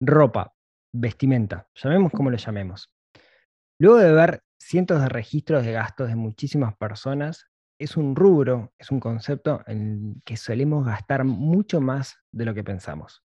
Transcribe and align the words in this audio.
ropa, 0.00 0.54
vestimenta, 0.92 1.68
llamemos 1.74 2.12
como 2.12 2.30
lo 2.30 2.36
llamemos. 2.36 2.92
Luego 3.78 3.98
de 3.98 4.12
ver 4.12 4.42
cientos 4.58 5.00
de 5.00 5.08
registros 5.08 5.64
de 5.64 5.72
gastos 5.72 6.08
de 6.08 6.16
muchísimas 6.16 6.76
personas, 6.76 7.46
es 7.78 7.96
un 7.96 8.16
rubro, 8.16 8.72
es 8.76 8.90
un 8.90 8.98
concepto 8.98 9.62
en 9.66 10.20
que 10.24 10.36
solemos 10.36 10.84
gastar 10.84 11.24
mucho 11.24 11.80
más 11.80 12.16
de 12.32 12.44
lo 12.44 12.54
que 12.54 12.64
pensamos. 12.64 13.22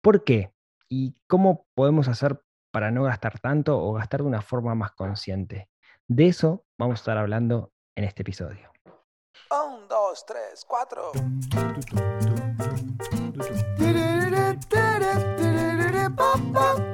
¿Por 0.00 0.24
qué? 0.24 0.54
¿Y 0.88 1.16
cómo 1.26 1.66
podemos 1.74 2.08
hacer 2.08 2.40
para 2.70 2.90
no 2.90 3.02
gastar 3.02 3.40
tanto 3.40 3.78
o 3.78 3.92
gastar 3.94 4.20
de 4.20 4.28
una 4.28 4.40
forma 4.40 4.74
más 4.74 4.92
consciente? 4.92 5.68
De 6.06 6.28
eso 6.28 6.64
vamos 6.78 7.00
a 7.00 7.02
estar 7.02 7.18
hablando 7.18 7.72
en 7.96 8.04
este 8.04 8.22
episodio. 8.22 8.70
Un, 9.50 9.88
dos, 9.88 10.24
tres, 10.26 10.64
cuatro. 10.66 11.12
Neurona 16.58 16.87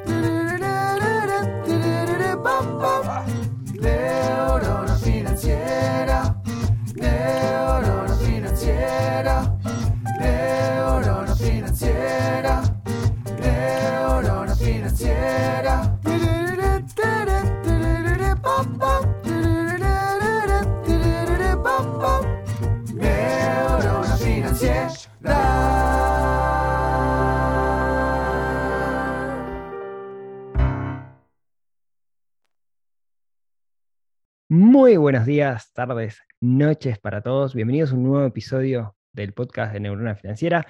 Muy 34.75 34.97
buenos 34.97 35.25
días, 35.25 35.73
tardes, 35.73 36.21
noches 36.41 36.99
para 36.99 37.23
todos. 37.23 37.55
Bienvenidos 37.55 37.93
a 37.93 37.95
un 37.95 38.03
nuevo 38.03 38.27
episodio 38.27 38.97
del 39.13 39.33
podcast 39.33 39.73
de 39.73 39.79
Neurona 39.79 40.17
Financiera. 40.17 40.67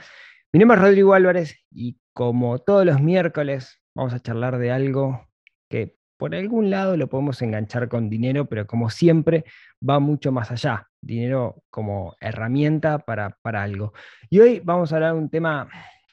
Mi 0.53 0.61
nombre 0.61 0.77
es 0.77 0.83
Rodrigo 0.83 1.15
Álvarez 1.15 1.65
y 1.71 1.99
como 2.13 2.59
todos 2.59 2.85
los 2.85 3.01
miércoles 3.01 3.81
vamos 3.95 4.13
a 4.13 4.21
charlar 4.21 4.59
de 4.59 4.71
algo 4.71 5.27
que 5.71 5.97
por 6.19 6.35
algún 6.35 6.69
lado 6.69 6.99
lo 6.99 7.09
podemos 7.09 7.41
enganchar 7.41 7.89
con 7.89 8.11
dinero, 8.11 8.45
pero 8.45 8.67
como 8.67 8.91
siempre 8.91 9.47
va 9.81 10.01
mucho 10.01 10.33
más 10.33 10.51
allá. 10.51 10.87
Dinero 11.01 11.65
como 11.71 12.15
herramienta 12.21 12.99
para, 12.99 13.39
para 13.41 13.63
algo. 13.63 13.95
Y 14.29 14.39
hoy 14.39 14.61
vamos 14.63 14.93
a 14.93 14.97
hablar 14.97 15.15
de 15.15 15.19
un 15.19 15.31
tema 15.31 15.71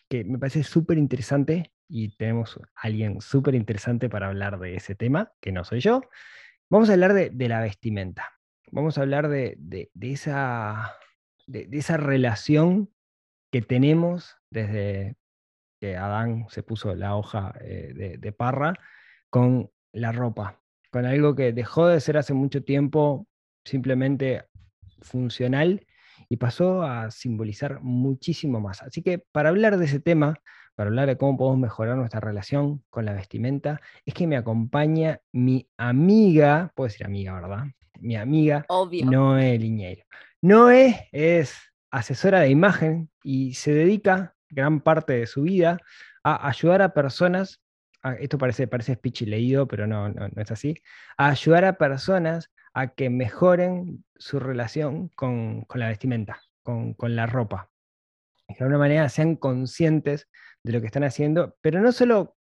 que 0.08 0.24
me 0.24 0.40
parece 0.40 0.64
súper 0.64 0.98
interesante 0.98 1.74
y 1.90 2.16
tenemos 2.16 2.58
a 2.58 2.88
alguien 2.88 3.20
súper 3.20 3.54
interesante 3.54 4.08
para 4.10 4.30
hablar 4.30 4.60
de 4.60 4.78
ese 4.78 4.96
tema, 4.96 5.34
que 5.42 5.52
no 5.52 5.66
soy 5.66 5.82
yo. 5.82 6.00
Vamos 6.72 6.90
a 6.90 6.94
hablar 6.94 7.14
de, 7.14 7.32
de 7.32 7.50
la 7.50 7.60
vestimenta. 7.60 8.32
Vamos 8.72 8.98
a 8.98 9.02
hablar 9.02 9.28
de, 9.28 9.56
de, 9.58 9.92
de 9.94 10.14
esa, 10.14 10.96
de, 11.46 11.98
relación 11.98 12.90
que 13.52 13.62
tenemos 13.62 14.38
desde 14.50 15.18
que 15.82 15.98
Adán 15.98 16.46
se 16.48 16.64
puso 16.64 16.96
la 16.96 17.18
hoja 17.18 17.54
eh, 17.60 18.16
de, 18.18 18.32
parra 18.32 18.74
con 19.30 19.70
la 19.92 20.14
ropa, 20.14 20.62
con 20.92 21.06
algo 21.06 21.36
que 21.36 21.52
dejó 21.52 21.88
de 21.88 22.00
ser 22.00 22.16
hace 22.16 22.34
mucho 22.34 22.64
tiempo 22.64 23.28
simplemente 23.66 24.46
funcional 25.02 25.86
y 26.30 26.38
pasó 26.38 26.84
a 26.84 27.12
simbolizar 27.12 27.82
muchísimo 27.82 28.62
más. 28.62 28.82
Así 28.82 29.02
que 29.02 29.20
para 29.20 29.50
hablar 29.50 29.78
de 29.78 29.84
ese 29.84 30.00
tema, 30.00 30.40
para 30.82 30.90
hablar 30.90 31.10
de 31.10 31.18
cómo 31.18 31.38
podemos 31.38 31.60
mejorar 31.60 31.96
nuestra 31.96 32.22
relación 32.22 32.84
con 32.90 33.06
la 33.06 33.14
vestimenta, 33.14 33.80
es 34.04 34.16
que 34.16 34.26
me 34.26 34.36
acompaña 34.36 35.22
mi 35.32 35.70
amiga, 35.78 36.72
puedo 36.74 36.88
decir 36.88 37.06
amiga, 37.06 37.36
¿verdad? 37.36 37.66
Mi 38.00 38.16
amiga 38.16 38.66
Obvio. 38.68 39.06
Noé 39.06 39.60
Liñeiro. 39.60 40.04
Noé 40.42 41.08
es 41.12 41.56
asesora 41.92 42.40
de 42.40 42.50
imagen 42.50 43.12
y 43.22 43.54
se 43.54 43.72
dedica 43.72 44.34
gran 44.50 44.82
parte 44.82 45.14
de 45.14 45.28
su 45.28 45.44
vida 45.44 45.78
a 46.24 46.48
ayudar 46.48 46.82
a 46.82 46.96
personas, 46.96 47.62
a, 48.02 48.16
esto 48.16 48.40
parece, 48.40 48.66
parece 48.66 48.96
speech 48.96 49.22
leído, 49.22 49.68
pero 49.68 49.86
no, 49.86 50.10
no, 50.10 50.30
no 50.30 50.42
es 50.42 50.50
así, 50.50 50.82
a 51.16 51.30
ayudar 51.30 51.64
a 51.66 51.78
personas 51.78 52.50
a 52.74 52.88
que 52.88 53.12
mejoren 53.12 54.04
su 54.18 54.40
relación 54.40 55.10
con, 55.10 55.62
con 55.66 55.80
la 55.80 55.90
vestimenta, 55.90 56.42
con, 56.64 56.96
con 56.96 57.16
la 57.16 57.28
ropa. 57.28 57.70
Que 58.48 58.56
de 58.56 58.64
alguna 58.64 58.80
manera 58.80 59.08
sean 59.10 59.36
conscientes 59.36 60.28
de 60.64 60.74
lo 60.74 60.80
que 60.82 60.88
están 60.88 61.04
haciendo, 61.04 61.58
pero 61.62 61.82
no 61.82 61.92
solo 61.92 62.38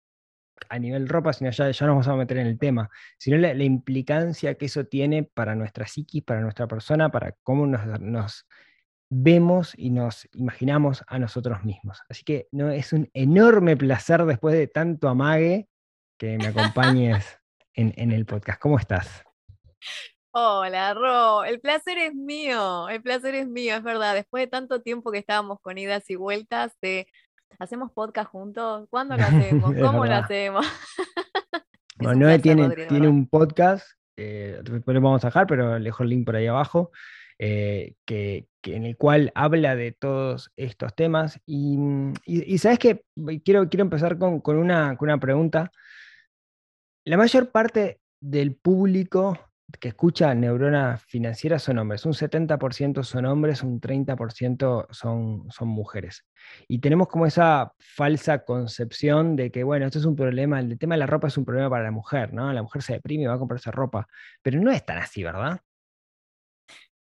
a 0.68 0.78
nivel 0.78 1.08
ropa, 1.08 1.32
sino 1.32 1.50
ya, 1.50 1.70
ya 1.70 1.86
nos 1.86 1.94
vamos 1.94 2.08
a 2.08 2.16
meter 2.16 2.38
en 2.38 2.46
el 2.46 2.58
tema, 2.58 2.90
sino 3.18 3.36
la, 3.36 3.52
la 3.54 3.64
implicancia 3.64 4.54
que 4.54 4.66
eso 4.66 4.86
tiene 4.86 5.22
para 5.22 5.54
nuestra 5.54 5.86
psiquis, 5.86 6.22
para 6.22 6.40
nuestra 6.40 6.66
persona, 6.66 7.10
para 7.10 7.32
cómo 7.42 7.66
nos, 7.66 8.00
nos 8.00 8.46
vemos 9.08 9.72
y 9.76 9.90
nos 9.90 10.28
imaginamos 10.32 11.04
a 11.06 11.18
nosotros 11.18 11.62
mismos. 11.64 12.00
Así 12.08 12.24
que 12.24 12.48
no, 12.52 12.70
es 12.70 12.92
un 12.92 13.10
enorme 13.14 13.76
placer 13.76 14.24
después 14.24 14.54
de 14.54 14.66
tanto 14.66 15.08
amague 15.08 15.68
que 16.18 16.38
me 16.38 16.46
acompañes 16.46 17.38
en, 17.74 17.92
en 17.96 18.12
el 18.12 18.26
podcast. 18.26 18.60
¿Cómo 18.60 18.78
estás? 18.78 19.22
Hola, 20.38 20.92
Ro, 20.92 21.44
el 21.44 21.60
placer 21.60 21.96
es 21.96 22.14
mío, 22.14 22.90
el 22.90 23.00
placer 23.00 23.34
es 23.34 23.48
mío, 23.48 23.76
es 23.76 23.82
verdad. 23.82 24.14
Después 24.14 24.42
de 24.42 24.48
tanto 24.48 24.82
tiempo 24.82 25.10
que 25.10 25.18
estábamos 25.18 25.60
con 25.60 25.78
idas 25.78 26.10
y 26.10 26.16
vueltas 26.16 26.76
de 26.82 27.06
¿hacemos 27.58 27.92
podcast 27.92 28.30
juntos? 28.30 28.86
¿Cuándo 28.90 29.16
lo 29.16 29.22
hacemos? 29.24 29.74
¿Cómo 29.80 30.06
lo 30.06 30.14
hacemos? 30.14 30.66
bueno, 31.98 32.26
Noé 32.26 32.38
tiene, 32.38 32.68
tiene 32.86 33.08
un 33.08 33.28
podcast, 33.28 33.86
eh, 34.16 34.60
después 34.62 34.94
lo 34.94 35.00
vamos 35.00 35.24
a 35.24 35.28
dejar, 35.28 35.46
pero 35.46 35.78
le 35.78 35.84
dejo 35.84 36.02
el 36.02 36.10
link 36.10 36.24
por 36.24 36.36
ahí 36.36 36.46
abajo, 36.46 36.90
eh, 37.38 37.94
que, 38.04 38.48
que, 38.62 38.76
en 38.76 38.84
el 38.84 38.96
cual 38.96 39.32
habla 39.34 39.76
de 39.76 39.92
todos 39.92 40.50
estos 40.56 40.94
temas. 40.94 41.40
Y, 41.46 41.78
y, 42.24 42.54
y 42.54 42.58
sabes 42.58 42.78
que 42.78 43.04
quiero, 43.44 43.68
quiero 43.68 43.82
empezar 43.82 44.18
con, 44.18 44.40
con, 44.40 44.56
una, 44.56 44.96
con 44.96 45.08
una 45.08 45.18
pregunta. 45.18 45.70
La 47.04 47.16
mayor 47.16 47.50
parte 47.50 48.00
del 48.20 48.56
público 48.56 49.38
que 49.80 49.88
escucha 49.88 50.32
neurona 50.34 50.96
financiera 50.96 51.58
son 51.58 51.78
hombres, 51.78 52.06
un 52.06 52.12
70% 52.12 53.02
son 53.02 53.26
hombres, 53.26 53.62
un 53.62 53.80
30% 53.80 54.86
son, 54.90 55.50
son 55.50 55.68
mujeres. 55.68 56.24
Y 56.68 56.78
tenemos 56.78 57.08
como 57.08 57.26
esa 57.26 57.72
falsa 57.78 58.44
concepción 58.44 59.34
de 59.34 59.50
que, 59.50 59.64
bueno, 59.64 59.86
esto 59.86 59.98
es 59.98 60.04
un 60.04 60.16
problema, 60.16 60.60
el 60.60 60.78
tema 60.78 60.94
de 60.94 61.00
la 61.00 61.06
ropa 61.06 61.28
es 61.28 61.36
un 61.36 61.44
problema 61.44 61.68
para 61.68 61.84
la 61.84 61.90
mujer, 61.90 62.32
¿no? 62.32 62.52
La 62.52 62.62
mujer 62.62 62.82
se 62.82 62.94
deprime 62.94 63.24
y 63.24 63.26
va 63.26 63.34
a 63.34 63.38
comprarse 63.38 63.70
ropa, 63.70 64.06
pero 64.40 64.60
no 64.60 64.70
es 64.70 64.84
tan 64.84 64.98
así, 64.98 65.24
¿verdad? 65.24 65.60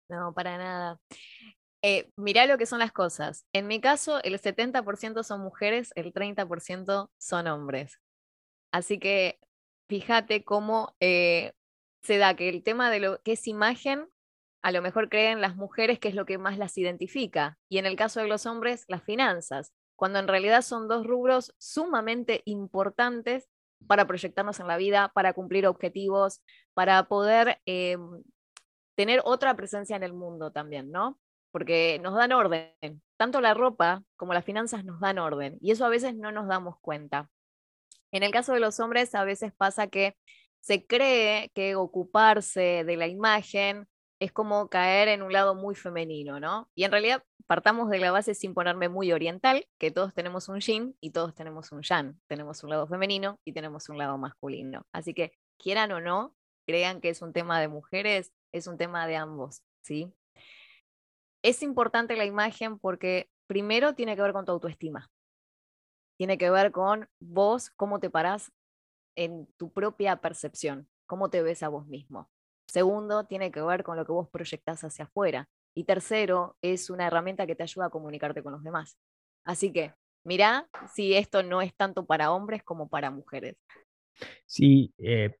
No, 0.09 0.33
para 0.33 0.57
nada. 0.57 0.99
Eh, 1.83 2.09
mirá 2.15 2.47
lo 2.47 2.57
que 2.57 2.65
son 2.65 2.79
las 2.79 2.91
cosas. 2.91 3.45
En 3.53 3.67
mi 3.67 3.79
caso, 3.79 4.21
el 4.23 4.39
70% 4.39 5.23
son 5.23 5.41
mujeres, 5.41 5.91
el 5.95 6.13
30% 6.13 7.11
son 7.17 7.47
hombres. 7.47 7.99
Así 8.71 8.97
que 8.97 9.39
fíjate 9.87 10.43
cómo 10.43 10.95
eh, 10.99 11.53
se 12.05 12.17
da 12.17 12.35
que 12.35 12.49
el 12.49 12.63
tema 12.63 12.91
de 12.91 12.99
lo 12.99 13.21
que 13.23 13.33
es 13.33 13.47
imagen, 13.47 14.07
a 14.61 14.71
lo 14.71 14.81
mejor 14.81 15.09
creen 15.09 15.41
las 15.41 15.55
mujeres 15.55 15.99
que 15.99 16.07
es 16.07 16.15
lo 16.15 16.25
que 16.25 16.37
más 16.37 16.57
las 16.57 16.77
identifica, 16.77 17.57
y 17.67 17.79
en 17.79 17.85
el 17.85 17.95
caso 17.95 18.19
de 18.19 18.27
los 18.27 18.45
hombres, 18.45 18.85
las 18.87 19.03
finanzas, 19.03 19.73
cuando 19.95 20.19
en 20.19 20.27
realidad 20.27 20.61
son 20.61 20.87
dos 20.87 21.05
rubros 21.05 21.55
sumamente 21.57 22.41
importantes 22.45 23.49
para 23.87 24.05
proyectarnos 24.05 24.59
en 24.59 24.67
la 24.67 24.77
vida, 24.77 25.11
para 25.13 25.33
cumplir 25.33 25.67
objetivos, 25.67 26.41
para 26.73 27.07
poder 27.07 27.59
eh, 27.65 27.97
tener 28.95 29.21
otra 29.23 29.55
presencia 29.55 29.95
en 29.95 30.03
el 30.03 30.13
mundo 30.13 30.51
también, 30.51 30.91
¿no? 30.91 31.19
Porque 31.51 31.99
nos 32.01 32.15
dan 32.15 32.33
orden. 32.33 33.01
Tanto 33.17 33.41
la 33.41 33.53
ropa 33.53 34.03
como 34.15 34.33
las 34.33 34.45
finanzas 34.45 34.83
nos 34.85 34.99
dan 34.99 35.17
orden, 35.17 35.57
y 35.61 35.71
eso 35.71 35.85
a 35.85 35.89
veces 35.89 36.15
no 36.15 36.31
nos 36.31 36.47
damos 36.47 36.79
cuenta. 36.81 37.29
En 38.11 38.23
el 38.23 38.31
caso 38.31 38.53
de 38.53 38.59
los 38.59 38.79
hombres, 38.79 39.15
a 39.15 39.23
veces 39.23 39.53
pasa 39.53 39.87
que 39.87 40.15
se 40.65 40.87
cree 40.87 41.51
que 41.53 41.75
ocuparse 41.75 42.83
de 42.83 42.97
la 42.97 43.05
imagen 43.05 43.87
es 44.19 44.31
como 44.31 44.67
caer 44.67 45.09
en 45.09 45.21
un 45.21 45.31
lado 45.31 45.53
muy 45.53 45.75
femenino, 45.75 46.39
¿no? 46.39 46.71
Y 46.73 46.85
en 46.85 46.91
realidad 46.91 47.23
partamos 47.45 47.87
de 47.91 47.99
la 47.99 48.09
base 48.09 48.33
sin 48.33 48.55
ponerme 48.55 48.89
muy 48.89 49.11
oriental, 49.11 49.67
que 49.77 49.91
todos 49.91 50.15
tenemos 50.15 50.49
un 50.49 50.61
yin 50.61 50.97
y 50.99 51.11
todos 51.11 51.35
tenemos 51.35 51.71
un 51.71 51.83
yang, 51.83 52.19
tenemos 52.25 52.63
un 52.63 52.71
lado 52.71 52.87
femenino 52.87 53.39
y 53.45 53.53
tenemos 53.53 53.89
un 53.89 53.99
lado 53.99 54.17
masculino. 54.17 54.87
Así 54.91 55.13
que 55.13 55.33
quieran 55.59 55.91
o 55.91 56.01
no, 56.01 56.33
crean 56.65 56.99
que 56.99 57.09
es 57.09 57.21
un 57.21 57.31
tema 57.31 57.59
de 57.61 57.67
mujeres, 57.67 58.33
es 58.51 58.65
un 58.65 58.77
tema 58.77 59.05
de 59.05 59.17
ambos, 59.17 59.61
¿sí? 59.83 60.11
Es 61.43 61.61
importante 61.61 62.15
la 62.15 62.25
imagen 62.25 62.79
porque 62.79 63.29
primero 63.45 63.93
tiene 63.93 64.15
que 64.15 64.23
ver 64.23 64.33
con 64.33 64.45
tu 64.45 64.53
autoestima. 64.53 65.11
Tiene 66.17 66.39
que 66.39 66.49
ver 66.49 66.71
con 66.71 67.07
vos, 67.19 67.69
cómo 67.69 67.99
te 67.99 68.09
parás 68.09 68.51
en 69.15 69.47
tu 69.57 69.71
propia 69.71 70.17
percepción, 70.17 70.87
cómo 71.05 71.29
te 71.29 71.41
ves 71.41 71.63
a 71.63 71.69
vos 71.69 71.87
mismo. 71.87 72.29
Segundo, 72.67 73.25
tiene 73.25 73.51
que 73.51 73.61
ver 73.61 73.83
con 73.83 73.97
lo 73.97 74.05
que 74.05 74.11
vos 74.11 74.29
proyectás 74.29 74.83
hacia 74.83 75.05
afuera. 75.05 75.49
Y 75.75 75.83
tercero, 75.83 76.57
es 76.61 76.89
una 76.89 77.07
herramienta 77.07 77.45
que 77.45 77.55
te 77.55 77.63
ayuda 77.63 77.85
a 77.87 77.89
comunicarte 77.89 78.41
con 78.41 78.53
los 78.53 78.63
demás. 78.63 78.97
Así 79.43 79.71
que 79.71 79.93
mirá 80.23 80.67
si 80.93 81.13
esto 81.13 81.43
no 81.43 81.61
es 81.61 81.75
tanto 81.75 82.05
para 82.05 82.31
hombres 82.31 82.63
como 82.63 82.89
para 82.89 83.11
mujeres. 83.11 83.55
Sí, 84.45 84.93
eh, 84.97 85.35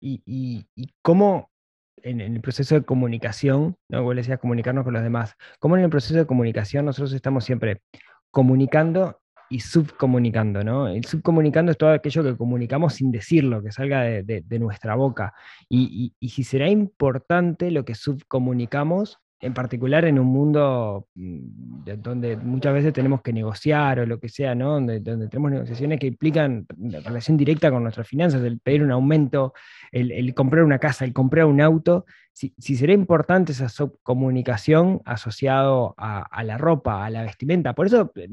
y, 0.00 0.66
cómo 1.02 1.50
en, 1.96 2.20
el 2.20 2.40
proceso 2.40 2.74
de 2.74 2.84
comunicación, 2.84 3.76
¿no? 3.88 4.02
Vos 4.02 4.16
decías 4.16 4.38
comunicarnos 4.38 4.84
con 4.84 4.94
los 4.94 5.02
demás, 5.02 5.34
cómo 5.58 5.76
en 5.76 5.84
el 5.84 5.90
proceso 5.90 6.14
de 6.14 6.26
comunicación 6.26 6.84
nosotros 6.84 7.12
estamos 7.12 7.44
siempre 7.44 7.82
comunicando 8.30 9.20
y 9.50 9.60
subcomunicando, 9.60 10.64
¿no? 10.64 10.88
El 10.88 11.04
subcomunicando 11.04 11.72
es 11.72 11.78
todo 11.78 11.90
aquello 11.90 12.22
que 12.22 12.36
comunicamos 12.36 12.94
sin 12.94 13.10
decirlo, 13.10 13.62
que 13.62 13.72
salga 13.72 14.02
de, 14.02 14.58
nuestra 14.58 14.94
boca. 14.94 15.34
Y, 15.68 16.14
y- 16.20 16.28
si 16.28 16.44
será 16.44 16.68
importante 16.68 17.70
lo 17.70 17.84
que 17.84 17.94
subcomunicamos, 17.94 19.18
en 19.40 19.52
particular 19.52 20.04
en 20.06 20.18
un 20.18 20.26
mundo 20.28 21.06
mm, 21.14 21.84
de- 21.84 21.96
donde 21.98 22.36
muchas 22.36 22.72
veces 22.72 22.92
tenemos 22.92 23.20
que 23.22 23.32
negociar 23.32 24.00
o 24.00 24.06
lo 24.06 24.18
que 24.18 24.28
sea, 24.28 24.54
¿no? 24.54 24.72
Donde, 24.72 25.00
tenemos 25.00 25.50
negociaciones 25.50 26.00
que 26.00 26.06
implican 26.06 26.66
relación 27.04 27.36
directa 27.36 27.70
con 27.70 27.82
nuestras 27.82 28.08
finanzas, 28.08 28.42
el 28.42 28.58
pedir 28.60 28.82
un 28.82 28.90
aumento, 28.92 29.52
el, 29.92 30.34
comprar 30.34 30.64
una 30.64 30.78
casa, 30.78 31.04
el 31.04 31.12
comprar 31.12 31.44
un 31.46 31.60
auto, 31.60 32.06
si, 32.32 32.54
si 32.58 32.74
será 32.76 32.92
importante 32.94 33.52
esa 33.52 33.68
subcomunicación 33.68 35.02
asociado 35.04 35.94
a, 35.98 36.22
a 36.22 36.42
la 36.42 36.58
ropa, 36.58 37.04
a 37.04 37.10
la 37.10 37.22
vestimenta. 37.22 37.74
Por 37.74 37.86
eso 37.86 38.12
eh, 38.16 38.28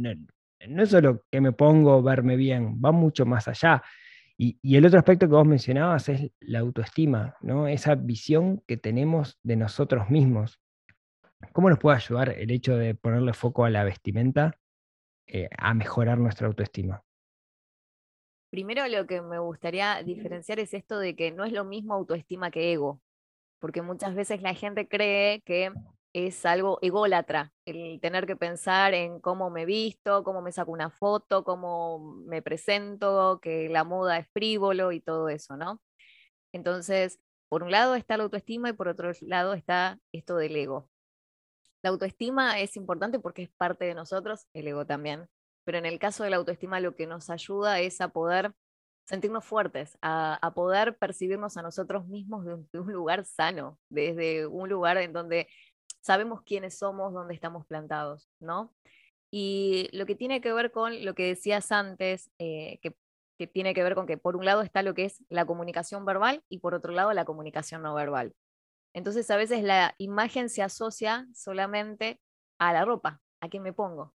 no, 0.67 0.83
es 0.83 0.89
solo 0.89 1.23
que 1.31 1.41
me 1.41 1.51
pongo, 1.51 2.01
verme 2.01 2.35
bien, 2.35 2.79
va 2.83 2.91
mucho 2.91 3.25
más 3.25 3.47
allá. 3.47 3.83
Y, 4.37 4.57
y 4.61 4.75
el 4.75 4.85
otro 4.85 4.99
aspecto 4.99 5.27
que 5.27 5.35
vos 5.35 5.45
mencionabas 5.45 6.09
es 6.09 6.31
la 6.39 6.59
autoestima, 6.59 7.35
¿no? 7.41 7.67
Esa 7.67 7.95
visión 7.95 8.63
que 8.67 8.77
tenemos 8.77 9.39
de 9.43 9.55
nosotros 9.55 10.09
mismos. 10.09 10.59
¿Cómo 11.53 11.69
nos 11.69 11.79
puede 11.79 11.97
ayudar 11.97 12.29
el 12.29 12.51
hecho 12.51 12.75
de 12.75 12.95
ponerle 12.95 13.33
foco 13.33 13.65
a 13.65 13.69
la 13.69 13.83
vestimenta 13.83 14.57
eh, 15.27 15.49
a 15.57 15.73
mejorar 15.73 16.17
nuestra 16.17 16.47
autoestima? 16.47 17.03
Primero 18.51 18.85
lo 18.87 19.07
que 19.07 19.21
me 19.21 19.39
gustaría 19.39 20.03
diferenciar 20.03 20.59
es 20.59 20.73
esto 20.73 20.99
de 20.99 21.15
que 21.15 21.31
no 21.31 21.45
es 21.45 21.53
lo 21.53 21.63
mismo 21.63 21.93
autoestima 21.93 22.51
que 22.51 22.73
ego, 22.73 22.99
porque 23.59 23.81
muchas 23.81 24.13
veces 24.13 24.41
la 24.41 24.53
gente 24.53 24.87
cree 24.87 25.41
que 25.41 25.71
es 26.13 26.45
algo 26.45 26.79
ególatra, 26.81 27.53
el 27.65 27.99
tener 28.01 28.25
que 28.27 28.35
pensar 28.35 28.93
en 28.93 29.19
cómo 29.21 29.49
me 29.49 29.65
visto, 29.65 30.23
cómo 30.23 30.41
me 30.41 30.51
saco 30.51 30.71
una 30.71 30.89
foto, 30.89 31.43
cómo 31.43 31.99
me 32.25 32.41
presento, 32.41 33.39
que 33.41 33.69
la 33.69 33.83
moda 33.83 34.17
es 34.17 34.27
frívolo 34.33 34.91
y 34.91 34.99
todo 34.99 35.29
eso, 35.29 35.55
¿no? 35.55 35.81
Entonces, 36.53 37.19
por 37.49 37.63
un 37.63 37.71
lado 37.71 37.95
está 37.95 38.17
la 38.17 38.23
autoestima 38.23 38.69
y 38.69 38.73
por 38.73 38.87
otro 38.89 39.11
lado 39.21 39.53
está 39.53 39.99
esto 40.11 40.37
del 40.37 40.55
ego. 40.55 40.89
La 41.81 41.89
autoestima 41.89 42.59
es 42.59 42.75
importante 42.75 43.19
porque 43.19 43.43
es 43.43 43.49
parte 43.49 43.85
de 43.85 43.95
nosotros, 43.95 44.47
el 44.53 44.67
ego 44.67 44.85
también, 44.85 45.27
pero 45.63 45.77
en 45.77 45.85
el 45.85 45.99
caso 45.99 46.23
de 46.23 46.29
la 46.29 46.37
autoestima 46.37 46.79
lo 46.79 46.95
que 46.95 47.07
nos 47.07 47.29
ayuda 47.29 47.79
es 47.79 48.01
a 48.01 48.09
poder 48.09 48.53
sentirnos 49.05 49.45
fuertes, 49.45 49.97
a, 50.01 50.35
a 50.35 50.53
poder 50.53 50.97
percibirnos 50.97 51.57
a 51.57 51.61
nosotros 51.61 52.07
mismos 52.07 52.45
de 52.45 52.53
un, 52.53 52.69
de 52.71 52.79
un 52.79 52.91
lugar 52.93 53.25
sano, 53.25 53.79
desde 53.89 54.45
un 54.45 54.69
lugar 54.69 54.97
en 54.97 55.13
donde 55.13 55.47
sabemos 56.01 56.41
quiénes 56.43 56.77
somos, 56.77 57.13
dónde 57.13 57.33
estamos 57.33 57.65
plantados, 57.65 58.29
¿no? 58.39 58.73
Y 59.31 59.89
lo 59.93 60.05
que 60.05 60.15
tiene 60.15 60.41
que 60.41 60.51
ver 60.51 60.71
con 60.71 61.05
lo 61.05 61.15
que 61.15 61.27
decías 61.27 61.71
antes, 61.71 62.29
eh, 62.37 62.79
que, 62.81 62.95
tiene 63.47 63.73
que 63.73 63.81
ver 63.81 63.95
con 63.95 64.05
que 64.05 64.17
por 64.17 64.35
un 64.35 64.45
lado 64.45 64.61
está 64.61 64.83
lo 64.83 64.93
que 64.93 65.05
es 65.05 65.23
la 65.29 65.45
comunicación 65.45 66.05
verbal 66.05 66.43
y 66.47 66.59
por 66.59 66.75
otro 66.75 66.93
lado 66.93 67.11
la 67.13 67.25
comunicación 67.25 67.81
no 67.81 67.95
verbal. 67.95 68.35
Entonces 68.93 69.31
a 69.31 69.37
veces 69.37 69.63
la 69.63 69.95
imagen 69.97 70.47
se 70.47 70.61
asocia 70.61 71.27
solamente 71.33 72.19
a 72.59 72.71
la 72.71 72.85
ropa, 72.85 73.19
a 73.41 73.49
qué 73.49 73.59
me 73.59 73.73
pongo. 73.73 74.13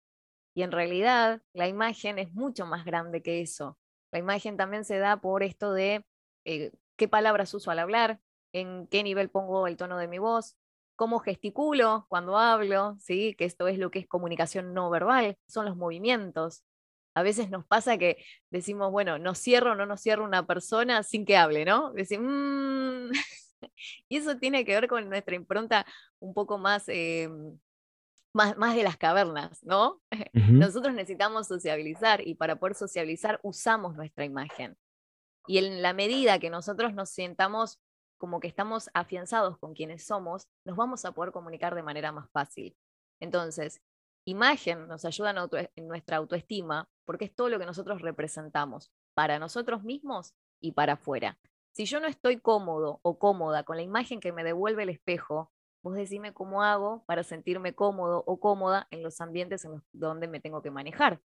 Y 0.54 0.62
en 0.62 0.72
realidad 0.72 1.42
la 1.54 1.68
imagen 1.68 2.20
es 2.20 2.34
mucho 2.34 2.68
más 2.68 2.86
grande 2.86 3.24
que 3.24 3.42
eso. 3.42 3.80
La 4.12 4.20
imagen 4.20 4.58
también 4.58 4.86
se 4.86 5.00
da 5.00 5.18
por 5.18 5.42
esto 5.42 5.74
de 5.74 6.06
eh, 6.46 6.72
qué 6.96 7.08
palabras 7.08 7.52
uso 7.56 7.72
al 7.72 7.80
hablar, 7.80 8.20
en 8.54 8.86
qué 8.88 9.02
nivel 9.02 9.32
pongo 9.32 9.66
el 9.66 9.76
tono 9.76 9.98
de 9.98 10.08
mi 10.08 10.20
voz, 10.20 10.56
cómo 10.96 11.20
gesticulo 11.20 12.06
cuando 12.10 12.38
hablo, 12.38 12.96
¿sí? 13.00 13.36
que 13.38 13.46
esto 13.46 13.68
es 13.68 13.78
lo 13.78 13.92
que 13.92 14.00
es 14.00 14.08
comunicación 14.08 14.74
no 14.74 14.90
verbal, 14.90 15.38
son 15.48 15.66
los 15.66 15.76
movimientos. 15.78 16.64
A 17.16 17.24
veces 17.24 17.50
nos 17.50 17.66
pasa 17.66 17.98
que 17.98 18.18
decimos, 18.52 18.92
bueno, 18.92 19.18
no 19.20 19.36
cierro 19.36 19.72
o 19.72 19.76
no 19.76 19.86
nos 19.86 20.02
cierro 20.02 20.26
una 20.26 20.46
persona 20.46 21.04
sin 21.04 21.26
que 21.26 21.38
hable, 21.38 21.66
¿no? 21.66 21.94
Decir, 21.94 22.20
"Mm". 22.20 23.12
y 24.10 24.18
eso 24.18 24.38
tiene 24.38 24.66
que 24.66 24.74
ver 24.74 24.88
con 24.88 25.10
nuestra 25.10 25.36
impronta 25.36 25.86
un 26.20 26.34
poco 26.34 26.58
más, 26.58 26.84
eh, 26.90 27.30
más, 28.34 28.58
más 28.58 28.76
de 28.76 28.84
las 28.84 28.98
cavernas, 28.98 29.64
¿no? 29.64 30.02
Ujú. 30.34 30.54
Nosotros 30.54 30.94
necesitamos 30.94 31.48
sociabilizar 31.48 32.26
y 32.28 32.36
para 32.36 32.58
poder 32.58 32.76
sociabilizar 32.76 33.40
usamos 33.44 33.96
nuestra 33.96 34.26
imagen. 34.26 34.78
Y 35.48 35.60
en 35.60 35.82
la 35.82 35.94
medida 35.94 36.40
que 36.40 36.50
nosotros 36.50 36.94
nos 36.94 37.10
sientamos 37.12 37.80
como 38.26 38.40
que 38.40 38.48
estamos 38.48 38.90
afianzados 38.96 39.60
con 39.60 39.76
quienes 39.76 40.04
somos, 40.04 40.48
nos 40.66 40.76
vamos 40.76 41.06
a 41.06 41.12
poder 41.12 41.32
comunicar 41.32 41.76
de 41.76 41.84
manera 41.84 42.12
más 42.12 42.28
fácil. 42.32 42.76
Entonces, 43.20 43.84
imagen 44.26 44.88
nos 44.88 45.06
ayuda 45.06 45.30
en, 45.76 45.88
nuestra 45.88 46.18
autoestima 46.18 46.90
porque 47.06 47.26
es 47.26 47.36
todo 47.36 47.50
lo 47.50 47.60
que 47.60 47.68
nosotros 47.68 48.02
representamos 48.02 48.92
para 49.14 49.38
nosotros 49.38 49.84
mismos 49.84 50.34
y 50.60 50.72
para 50.72 50.94
afuera. 50.94 51.38
Si 51.72 51.86
yo 51.86 52.00
no 52.00 52.08
estoy 52.08 52.40
cómodo 52.40 53.00
o 53.04 53.20
cómoda 53.20 53.62
con 53.62 53.78
la 53.78 53.84
imagen 53.84 54.20
que 54.20 54.32
me 54.32 54.44
devuelve 54.44 54.82
el 54.82 54.90
espejo, 54.90 55.52
vos 55.84 55.94
decime 55.94 56.34
cómo 56.34 56.64
hago 56.64 57.06
para 57.06 57.22
sentirme 57.22 57.76
cómodo 57.76 58.24
o 58.26 58.40
cómoda 58.40 58.88
en 58.90 59.04
los 59.04 59.22
ambientes 59.22 59.66
en 59.66 59.74
los 59.74 59.84
donde 59.94 60.28
me 60.28 60.40
tengo 60.40 60.64
que 60.64 60.72
manejar. 60.72 61.22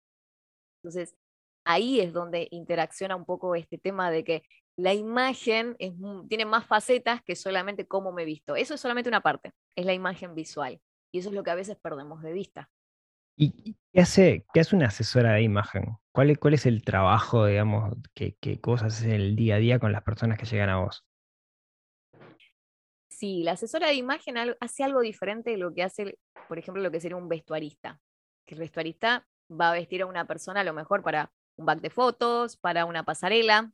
Entonces, 0.82 1.16
ahí 1.64 2.00
es 2.00 2.12
donde 2.12 2.48
interacciona 2.50 3.16
un 3.16 3.24
poco 3.24 3.54
este 3.54 3.78
tema 3.78 4.10
de 4.10 4.22
que 4.22 4.42
la 4.80 4.94
imagen 4.94 5.76
es 5.78 5.92
tiene 6.28 6.46
más 6.46 6.66
facetas 6.66 7.22
que 7.22 7.36
solamente 7.36 7.86
cómo 7.86 8.12
me 8.12 8.22
he 8.22 8.26
visto. 8.26 8.56
Eso 8.56 8.74
es 8.74 8.80
solamente 8.80 9.08
una 9.08 9.20
parte, 9.20 9.52
es 9.76 9.84
la 9.84 9.92
imagen 9.92 10.34
visual. 10.34 10.80
Y 11.12 11.18
eso 11.18 11.28
es 11.28 11.34
lo 11.34 11.42
que 11.42 11.50
a 11.50 11.54
veces 11.54 11.76
perdemos 11.76 12.22
de 12.22 12.32
vista. 12.32 12.70
¿Y 13.36 13.74
qué 13.92 14.00
hace, 14.00 14.46
qué 14.52 14.60
hace 14.60 14.76
una 14.76 14.86
asesora 14.86 15.32
de 15.32 15.42
imagen? 15.42 15.96
¿Cuál 16.12 16.30
es, 16.30 16.38
cuál 16.38 16.54
es 16.54 16.66
el 16.66 16.82
trabajo, 16.82 17.46
digamos, 17.46 17.94
que, 18.14 18.36
que 18.36 18.60
vos 18.62 18.82
haces 18.82 19.04
en 19.04 19.12
el 19.12 19.36
día 19.36 19.56
a 19.56 19.58
día 19.58 19.78
con 19.78 19.92
las 19.92 20.02
personas 20.02 20.38
que 20.38 20.46
llegan 20.46 20.68
a 20.68 20.78
vos? 20.78 21.04
Sí, 23.08 23.42
la 23.42 23.52
asesora 23.52 23.88
de 23.88 23.94
imagen 23.94 24.36
hace 24.60 24.84
algo 24.84 25.00
diferente 25.00 25.50
de 25.50 25.56
lo 25.58 25.74
que 25.74 25.82
hace, 25.82 26.18
por 26.48 26.58
ejemplo, 26.58 26.82
lo 26.82 26.90
que 26.90 27.00
sería 27.00 27.16
un 27.16 27.28
vestuarista. 27.28 27.98
Que 28.46 28.54
el 28.54 28.60
vestuarista 28.60 29.26
va 29.50 29.70
a 29.70 29.74
vestir 29.74 30.02
a 30.02 30.06
una 30.06 30.26
persona 30.26 30.60
a 30.60 30.64
lo 30.64 30.72
mejor 30.72 31.02
para 31.02 31.32
un 31.56 31.66
back 31.66 31.80
de 31.80 31.90
fotos, 31.90 32.56
para 32.56 32.84
una 32.84 33.04
pasarela, 33.04 33.72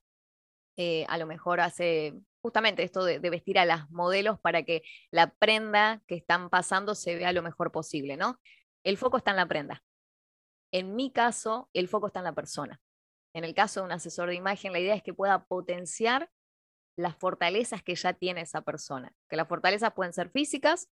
eh, 0.77 1.05
a 1.09 1.19
lo 1.19 1.27
mejor 1.27 1.61
hace 1.61 2.15
justamente 2.43 2.83
esto 2.83 3.05
de, 3.05 3.19
de 3.19 3.31
vestir 3.31 3.59
a 3.59 3.65
las 3.65 3.91
modelos 3.91 4.39
para 4.41 4.63
que 4.63 4.83
la 5.11 5.35
prenda 5.35 6.03
que 6.07 6.15
están 6.15 6.49
pasando 6.51 6.95
se 6.95 7.17
vea 7.17 7.33
lo 7.33 7.43
mejor 7.43 7.73
posible, 7.73 8.17
¿no? 8.17 8.39
El 8.85 8.97
foco 8.99 9.17
está 9.17 9.33
en 9.33 9.39
la 9.39 9.47
prenda. 9.47 9.83
En 10.73 10.95
mi 10.95 11.11
caso, 11.11 11.69
el 11.73 11.89
foco 11.89 12.09
está 12.09 12.21
en 12.21 12.25
la 12.25 12.35
persona. 12.35 12.81
En 13.35 13.45
el 13.45 13.55
caso 13.55 13.81
de 13.81 13.87
un 13.87 13.93
asesor 13.93 14.29
de 14.29 14.35
imagen, 14.35 14.73
la 14.73 14.79
idea 14.79 14.95
es 14.95 15.03
que 15.03 15.15
pueda 15.15 15.45
potenciar 15.45 16.31
las 16.97 17.17
fortalezas 17.17 17.83
que 17.83 17.95
ya 17.95 18.15
tiene 18.15 18.43
esa 18.43 18.63
persona. 18.63 19.13
Que 19.29 19.37
las 19.37 19.49
fortalezas 19.49 19.93
pueden 19.93 20.13
ser 20.13 20.31
físicas 20.31 20.89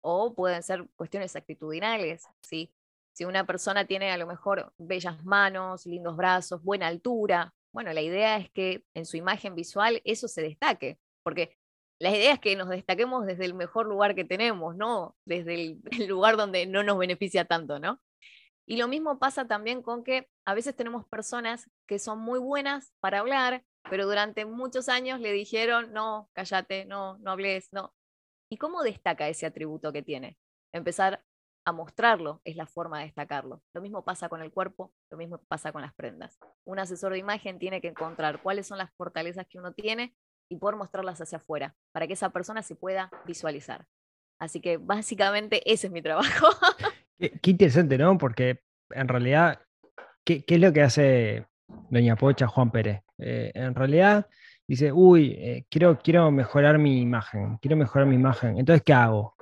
o 0.00 0.34
pueden 0.34 0.62
ser 0.62 0.88
cuestiones 0.96 1.36
actitudinales, 1.36 2.26
¿sí? 2.42 2.72
Si 3.12 3.24
una 3.24 3.46
persona 3.46 3.86
tiene 3.86 4.10
a 4.10 4.18
lo 4.18 4.26
mejor 4.26 4.72
bellas 4.78 5.24
manos, 5.24 5.86
lindos 5.86 6.16
brazos, 6.16 6.62
buena 6.62 6.86
altura, 6.86 7.54
bueno, 7.76 7.92
la 7.92 8.00
idea 8.00 8.38
es 8.38 8.50
que 8.52 8.84
en 8.94 9.04
su 9.04 9.18
imagen 9.18 9.54
visual 9.54 10.00
eso 10.06 10.28
se 10.28 10.40
destaque, 10.40 10.98
porque 11.22 11.58
la 11.98 12.08
idea 12.08 12.32
es 12.32 12.40
que 12.40 12.56
nos 12.56 12.70
destaquemos 12.70 13.26
desde 13.26 13.44
el 13.44 13.52
mejor 13.52 13.84
lugar 13.86 14.14
que 14.14 14.24
tenemos, 14.24 14.74
no 14.76 15.14
desde 15.26 15.52
el, 15.52 15.80
el 15.90 16.06
lugar 16.06 16.38
donde 16.38 16.64
no 16.64 16.82
nos 16.82 16.96
beneficia 16.96 17.44
tanto, 17.44 17.78
¿no? 17.78 18.00
Y 18.64 18.78
lo 18.78 18.88
mismo 18.88 19.18
pasa 19.18 19.46
también 19.46 19.82
con 19.82 20.04
que 20.04 20.26
a 20.46 20.54
veces 20.54 20.74
tenemos 20.74 21.06
personas 21.06 21.70
que 21.86 21.98
son 21.98 22.18
muy 22.18 22.38
buenas 22.38 22.94
para 22.98 23.18
hablar, 23.18 23.62
pero 23.90 24.06
durante 24.06 24.46
muchos 24.46 24.88
años 24.88 25.20
le 25.20 25.32
dijeron, 25.32 25.92
no, 25.92 26.30
cállate, 26.32 26.86
no, 26.86 27.18
no 27.18 27.30
hables, 27.30 27.70
no. 27.74 27.94
¿Y 28.50 28.56
cómo 28.56 28.84
destaca 28.84 29.28
ese 29.28 29.44
atributo 29.44 29.92
que 29.92 30.00
tiene? 30.00 30.38
Empezar 30.72 31.22
a 31.66 31.72
mostrarlo 31.72 32.40
es 32.44 32.56
la 32.56 32.66
forma 32.66 33.00
de 33.00 33.06
destacarlo. 33.06 33.60
Lo 33.74 33.82
mismo 33.82 34.04
pasa 34.04 34.28
con 34.28 34.40
el 34.40 34.52
cuerpo, 34.52 34.92
lo 35.10 35.18
mismo 35.18 35.38
pasa 35.48 35.72
con 35.72 35.82
las 35.82 35.92
prendas. 35.94 36.38
Un 36.64 36.78
asesor 36.78 37.12
de 37.12 37.18
imagen 37.18 37.58
tiene 37.58 37.80
que 37.80 37.88
encontrar 37.88 38.40
cuáles 38.40 38.68
son 38.68 38.78
las 38.78 38.90
fortalezas 38.94 39.46
que 39.48 39.58
uno 39.58 39.72
tiene 39.72 40.14
y 40.48 40.56
poder 40.56 40.76
mostrarlas 40.76 41.20
hacia 41.20 41.38
afuera, 41.38 41.74
para 41.92 42.06
que 42.06 42.12
esa 42.12 42.30
persona 42.30 42.62
se 42.62 42.76
pueda 42.76 43.10
visualizar. 43.26 43.84
Así 44.38 44.60
que 44.60 44.76
básicamente 44.76 45.60
ese 45.70 45.88
es 45.88 45.92
mi 45.92 46.02
trabajo. 46.02 46.46
Qué, 47.18 47.30
qué 47.30 47.50
interesante, 47.50 47.96
¿no? 47.96 48.18
Porque 48.18 48.60
en 48.90 49.08
realidad, 49.08 49.62
¿qué, 50.22 50.44
qué 50.44 50.56
es 50.56 50.60
lo 50.60 50.70
que 50.70 50.82
hace 50.82 51.46
Doña 51.88 52.14
Pocha 52.14 52.46
Juan 52.46 52.70
Pérez? 52.70 53.00
Eh, 53.16 53.52
en 53.54 53.74
realidad 53.74 54.26
dice, 54.68 54.92
uy, 54.92 55.32
eh, 55.38 55.66
quiero, 55.70 55.98
quiero 55.98 56.30
mejorar 56.30 56.76
mi 56.76 57.00
imagen, 57.00 57.56
quiero 57.56 57.78
mejorar 57.78 58.06
mi 58.06 58.16
imagen. 58.16 58.58
Entonces, 58.58 58.82
¿qué 58.84 58.92
hago? 58.92 59.35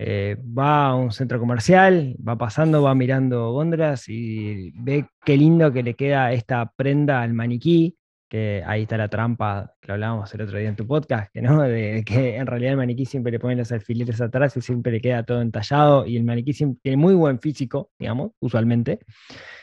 Eh, 0.00 0.36
va 0.56 0.86
a 0.86 0.94
un 0.94 1.10
centro 1.10 1.40
comercial, 1.40 2.16
va 2.26 2.38
pasando, 2.38 2.82
va 2.82 2.94
mirando 2.94 3.50
góndolas 3.52 4.08
y 4.08 4.70
ve 4.76 5.06
qué 5.24 5.36
lindo 5.36 5.72
que 5.72 5.82
le 5.82 5.94
queda 5.94 6.32
esta 6.32 6.72
prenda 6.76 7.20
al 7.20 7.34
maniquí, 7.34 7.98
que 8.28 8.62
ahí 8.64 8.82
está 8.82 8.96
la 8.96 9.08
trampa 9.08 9.74
que 9.80 9.90
hablábamos 9.90 10.32
el 10.34 10.42
otro 10.42 10.56
día 10.56 10.68
en 10.68 10.76
tu 10.76 10.86
podcast, 10.86 11.32
que 11.32 11.42
no, 11.42 11.60
de 11.62 12.04
que 12.06 12.36
en 12.36 12.46
realidad 12.46 12.72
el 12.72 12.76
maniquí 12.76 13.06
siempre 13.06 13.32
le 13.32 13.40
ponen 13.40 13.58
los 13.58 13.72
alfileres 13.72 14.20
atrás 14.20 14.56
y 14.56 14.60
siempre 14.60 14.92
le 14.92 15.00
queda 15.00 15.24
todo 15.24 15.42
entallado 15.42 16.06
y 16.06 16.16
el 16.16 16.22
maniquí 16.22 16.52
tiene 16.80 16.96
muy 16.96 17.14
buen 17.14 17.40
físico, 17.40 17.90
digamos, 17.98 18.32
usualmente. 18.38 19.00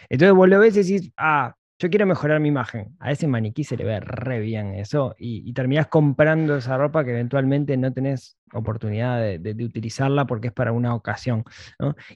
Entonces 0.10 0.36
vos 0.36 0.50
lo 0.50 0.60
ves 0.60 0.76
y 0.76 0.84
decís, 0.84 1.14
ah, 1.16 1.56
yo 1.78 1.90
quiero 1.90 2.06
mejorar 2.06 2.40
mi 2.40 2.48
imagen. 2.50 2.96
A 3.00 3.12
ese 3.12 3.28
maniquí 3.28 3.64
se 3.64 3.76
le 3.76 3.84
ve 3.84 4.00
re 4.00 4.40
bien 4.40 4.76
eso 4.76 5.14
y, 5.18 5.52
terminás 5.54 5.88
comprando 5.88 6.58
esa 6.58 6.78
ropa 6.78 7.04
que 7.04 7.12
eventualmente 7.12 7.76
no 7.76 7.92
tenés 7.92 8.38
oportunidad 8.54 9.20
de, 9.20 9.66
utilizarla 9.66 10.26
porque 10.26 10.48
es 10.48 10.54
para 10.54 10.72
una 10.72 10.96
ocasión. 10.96 11.44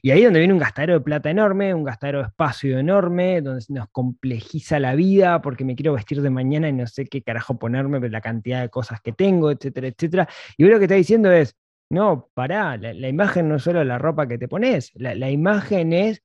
Y 0.00 0.10
ahí 0.12 0.24
donde 0.24 0.38
viene 0.38 0.54
un 0.54 0.60
gastadero 0.60 0.94
de 0.94 1.00
plata 1.00 1.30
enorme, 1.30 1.74
un 1.74 1.84
gastadero 1.84 2.20
de 2.20 2.28
espacio 2.28 2.78
enorme, 2.78 3.42
donde 3.42 3.64
nos 3.68 3.88
complejiza 3.90 4.78
la 4.78 4.94
vida 4.94 5.42
porque 5.42 5.64
me 5.64 5.76
quiero 5.76 5.92
vestir 5.92 6.22
de 6.22 6.30
mañana 6.30 6.68
y 6.68 6.72
no 6.72 6.86
sé 6.86 7.04
qué 7.06 7.22
carajo 7.22 7.58
ponerme, 7.58 8.00
la 8.08 8.20
cantidad 8.22 8.62
de 8.62 8.70
cosas 8.70 9.00
que 9.02 9.12
tengo, 9.12 9.50
etcétera, 9.50 9.88
etcétera. 9.88 10.28
Y 10.56 10.64
lo 10.64 10.78
que 10.78 10.84
está 10.84 10.94
diciendo 10.94 11.30
es, 11.30 11.54
no, 11.90 12.30
pará, 12.34 12.76
la, 12.78 13.08
imagen 13.08 13.48
no 13.48 13.56
es 13.56 13.62
solo 13.62 13.84
la 13.84 13.98
ropa 13.98 14.26
que 14.26 14.38
te 14.38 14.48
pones, 14.48 14.92
la 14.94 15.30
imagen 15.30 15.92
es 15.92 16.22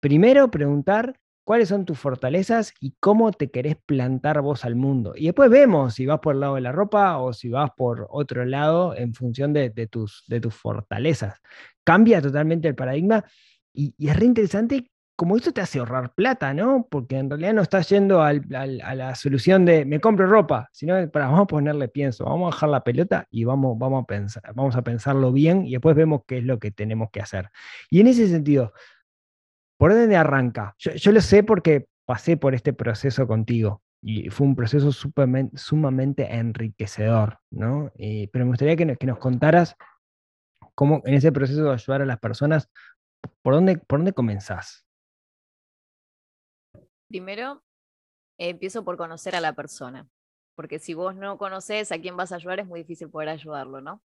primero 0.00 0.50
preguntar 0.50 1.14
cuáles 1.44 1.68
son 1.68 1.84
tus 1.84 1.98
fortalezas 1.98 2.72
y 2.80 2.94
cómo 3.00 3.30
te 3.32 3.50
querés 3.50 3.76
plantar 3.76 4.40
vos 4.40 4.64
al 4.64 4.74
mundo. 4.74 5.12
Y 5.14 5.26
después 5.26 5.50
vemos 5.50 5.94
si 5.94 6.06
vas 6.06 6.20
por 6.20 6.34
el 6.34 6.40
lado 6.40 6.56
de 6.56 6.62
la 6.62 6.72
ropa 6.72 7.18
o 7.18 7.32
si 7.32 7.50
vas 7.50 7.70
por 7.76 8.08
otro 8.10 8.44
lado 8.44 8.96
en 8.96 9.14
función 9.14 9.52
de, 9.52 9.70
tus, 9.86 10.24
fortalezas. 10.50 11.40
Cambia 11.84 12.20
totalmente 12.20 12.68
el 12.68 12.74
paradigma 12.74 13.24
y, 13.72 13.94
es 13.98 14.16
re 14.16 14.24
interesante 14.24 14.90
como 15.16 15.36
esto 15.36 15.52
te 15.52 15.60
hace 15.60 15.78
ahorrar 15.78 16.12
plata, 16.14 16.52
¿no? 16.54 16.88
Porque 16.90 17.16
en 17.18 17.30
realidad 17.30 17.52
no 17.54 17.62
estás 17.62 17.88
yendo 17.88 18.20
a 18.20 18.32
la 18.32 19.14
solución 19.14 19.64
de 19.64 19.84
me 19.84 20.00
compro 20.00 20.26
ropa, 20.26 20.68
sino 20.72 21.08
para, 21.12 21.26
vamos 21.26 21.42
a 21.42 21.46
ponerle 21.46 21.86
pienso, 21.86 22.24
vamos 22.24 22.48
a 22.48 22.56
bajar 22.56 22.68
la 22.68 22.82
pelota 22.82 23.28
y 23.30 23.44
vamos, 23.44 23.78
a 23.80 24.06
pensar, 24.06 24.42
vamos 24.54 24.74
a 24.74 24.82
pensarlo 24.82 25.30
bien 25.30 25.66
y 25.66 25.72
después 25.72 25.94
vemos 25.94 26.22
qué 26.26 26.38
es 26.38 26.44
lo 26.44 26.58
que 26.58 26.72
tenemos 26.72 27.10
que 27.12 27.20
hacer. 27.20 27.50
Y 27.90 28.00
en 28.00 28.08
ese 28.08 28.26
sentido, 28.26 28.72
¿Por 29.76 29.92
dónde 29.92 30.16
arranca? 30.16 30.74
Yo, 30.78 31.12
lo 31.12 31.20
sé 31.20 31.42
porque 31.42 31.86
pasé 32.06 32.36
por 32.36 32.54
este 32.54 32.72
proceso 32.72 33.26
contigo 33.26 33.82
y 34.02 34.28
fue 34.30 34.46
un 34.46 34.54
proceso 34.54 34.92
sumamente 34.92 36.34
enriquecedor, 36.34 37.38
¿no? 37.50 37.90
Eh, 37.96 38.28
pero 38.32 38.44
me 38.44 38.50
gustaría 38.50 38.76
que 38.76 39.06
nos, 39.06 39.18
contaras 39.18 39.76
cómo 40.74 41.02
en 41.04 41.14
ese 41.14 41.32
proceso 41.32 41.64
de 41.64 41.72
ayudar 41.72 42.02
a 42.02 42.06
las 42.06 42.18
personas, 42.18 42.70
¿por 43.42 43.54
dónde, 43.54 43.78
por 43.78 44.00
dónde 44.00 44.12
comenzás? 44.12 44.86
Primero, 47.08 47.62
empiezo 48.38 48.84
por 48.84 48.96
conocer 48.96 49.34
a 49.36 49.40
la 49.40 49.54
persona, 49.54 50.06
porque 50.54 50.78
si 50.78 50.94
vos 50.94 51.14
no 51.14 51.38
conoces 51.38 51.90
a 51.90 51.98
quién 51.98 52.16
vas 52.16 52.32
a 52.32 52.36
ayudar 52.36 52.60
es 52.60 52.66
muy 52.66 52.80
difícil 52.80 53.08
poder 53.08 53.30
ayudarlo, 53.30 53.80
¿no? 53.80 54.02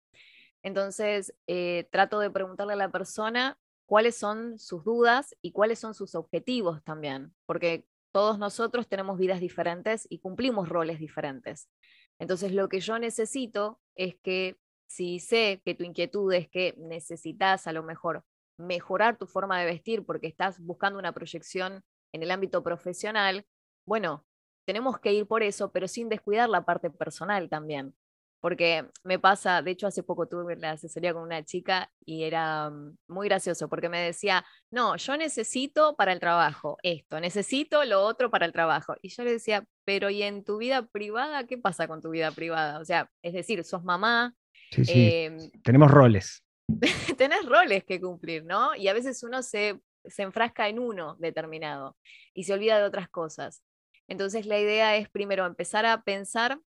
Entonces, 0.62 1.34
eh, 1.46 1.88
trato 1.90 2.20
de 2.20 2.30
preguntarle 2.30 2.74
a 2.74 2.76
la 2.76 2.90
persona 2.90 3.58
cuáles 3.88 4.16
son 4.16 4.58
sus 4.58 4.84
dudas 4.84 5.34
y 5.40 5.52
cuáles 5.52 5.78
son 5.78 5.94
sus 5.94 6.14
objetivos 6.14 6.84
también, 6.84 7.34
porque 7.46 7.86
todos 8.12 8.38
nosotros 8.38 8.86
tenemos 8.86 9.18
vidas 9.18 9.40
diferentes 9.40 10.06
y 10.10 10.18
cumplimos 10.18 10.68
roles 10.68 10.98
diferentes. 10.98 11.70
Entonces, 12.18 12.52
lo 12.52 12.68
que 12.68 12.80
yo 12.80 12.98
necesito 12.98 13.80
es 13.94 14.14
que 14.22 14.58
si 14.86 15.20
sé 15.20 15.62
que 15.64 15.74
tu 15.74 15.84
inquietud 15.84 16.30
es 16.34 16.50
que 16.50 16.74
necesitas 16.76 17.66
a 17.66 17.72
lo 17.72 17.82
mejor 17.82 18.24
mejorar 18.58 19.16
tu 19.16 19.26
forma 19.26 19.58
de 19.58 19.64
vestir 19.64 20.04
porque 20.04 20.26
estás 20.26 20.60
buscando 20.60 20.98
una 20.98 21.12
proyección 21.12 21.82
en 22.12 22.22
el 22.22 22.30
ámbito 22.30 22.62
profesional, 22.62 23.46
bueno, 23.86 24.26
tenemos 24.66 24.98
que 24.98 25.14
ir 25.14 25.26
por 25.26 25.42
eso, 25.42 25.72
pero 25.72 25.88
sin 25.88 26.10
descuidar 26.10 26.50
la 26.50 26.66
parte 26.66 26.90
personal 26.90 27.48
también. 27.48 27.94
Porque 28.40 28.86
me 29.02 29.18
pasa, 29.18 29.62
de 29.62 29.72
hecho 29.72 29.86
hace 29.86 30.02
poco 30.02 30.28
tuve 30.28 30.56
la 30.56 30.72
asesoría 30.72 31.12
con 31.12 31.22
una 31.22 31.44
chica 31.44 31.90
y 32.04 32.22
era 32.22 32.70
mm, 32.70 32.96
muy 33.08 33.28
gracioso 33.28 33.68
porque 33.68 33.88
me 33.88 34.00
decía, 34.00 34.44
no, 34.70 34.96
yo 34.96 35.16
necesito 35.16 35.96
para 35.96 36.12
el 36.12 36.20
trabajo 36.20 36.78
esto, 36.82 37.18
necesito 37.18 37.84
lo 37.84 38.02
otro 38.02 38.30
para 38.30 38.46
el 38.46 38.52
trabajo. 38.52 38.94
Y 39.02 39.08
yo 39.08 39.24
le 39.24 39.32
decía, 39.32 39.64
pero 39.84 40.08
¿y 40.10 40.22
en 40.22 40.44
tu 40.44 40.58
vida 40.58 40.86
privada 40.86 41.46
qué 41.46 41.58
pasa 41.58 41.88
con 41.88 42.00
tu 42.00 42.10
vida 42.10 42.30
privada? 42.30 42.78
O 42.78 42.84
sea, 42.84 43.10
es 43.22 43.32
decir, 43.32 43.64
sos 43.64 43.82
mamá. 43.82 44.34
Sí, 44.70 44.84
sí. 44.84 44.92
Em, 44.94 45.50
Tenemos 45.62 45.90
roles. 45.90 46.44
tenés 47.18 47.44
roles 47.46 47.84
que 47.84 48.00
cumplir, 48.00 48.44
¿no? 48.44 48.76
Y 48.76 48.88
a 48.88 48.92
veces 48.92 49.22
uno 49.22 49.42
se, 49.42 49.80
se 50.04 50.22
enfrasca 50.22 50.68
en 50.68 50.78
uno 50.78 51.16
determinado 51.18 51.96
y 52.34 52.44
se 52.44 52.52
olvida 52.52 52.78
de 52.78 52.84
otras 52.84 53.08
cosas. 53.08 53.62
Entonces 54.06 54.46
la 54.46 54.58
idea 54.58 54.96
es 54.96 55.08
primero 55.08 55.44
empezar 55.46 55.86
a 55.86 56.02
pensar 56.02 56.58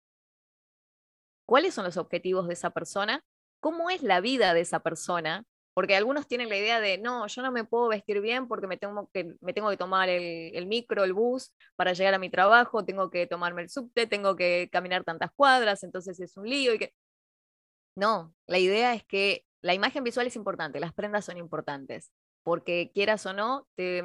cuáles 1.51 1.74
son 1.74 1.84
los 1.84 1.98
objetivos 1.98 2.48
de 2.48 2.53
esa 2.53 2.70
persona, 2.70 3.25
cómo 3.60 3.89
es 3.89 4.03
la 4.03 4.22
vida 4.22 4.53
de 4.53 4.62
esa 4.62 4.79
persona, 4.79 5.43
porque 5.74 5.98
algunos 5.98 6.25
tienen 6.25 6.48
la 6.48 6.55
idea 6.55 6.79
de, 6.79 6.98
no, 6.98 7.27
yo 7.27 7.41
no 7.41 7.51
me 7.51 7.65
puedo 7.65 7.89
vestir 7.89 8.22
bien 8.22 8.48
porque 8.48 8.67
me 8.67 8.77
tengo 8.77 9.10
que, 9.12 9.36
me 9.41 9.51
tengo 9.51 9.70
que 9.70 9.75
tomar 9.75 10.08
el, 10.08 10.65
micro, 10.67 11.03
el 11.03 11.12
bus 11.12 11.51
para 11.75 11.91
llegar 11.91 12.13
a 12.13 12.20
mi 12.20 12.29
trabajo, 12.29 12.86
tengo 12.86 13.10
que 13.10 13.27
tomarme 13.27 13.63
el 13.63 13.70
subte, 13.70 14.08
tengo 14.08 14.38
que 14.38 14.70
caminar 14.72 15.03
tantas 15.03 15.29
cuadras, 15.34 15.84
entonces 15.84 16.22
es 16.22 16.38
un 16.38 16.48
lío. 16.48 16.72
No, 17.98 18.34
la 18.48 18.58
idea 18.58 18.93
es 18.93 19.03
que 19.03 19.46
la 19.62 19.74
imagen 19.74 20.05
visual 20.05 20.27
es 20.27 20.38
importante, 20.38 20.79
las 20.79 20.93
prendas 20.93 21.25
son 21.25 21.36
importantes, 21.36 22.13
porque 22.43 22.91
quieras 22.93 23.25
o 23.25 23.34
no, 23.34 23.67
te, 23.75 24.01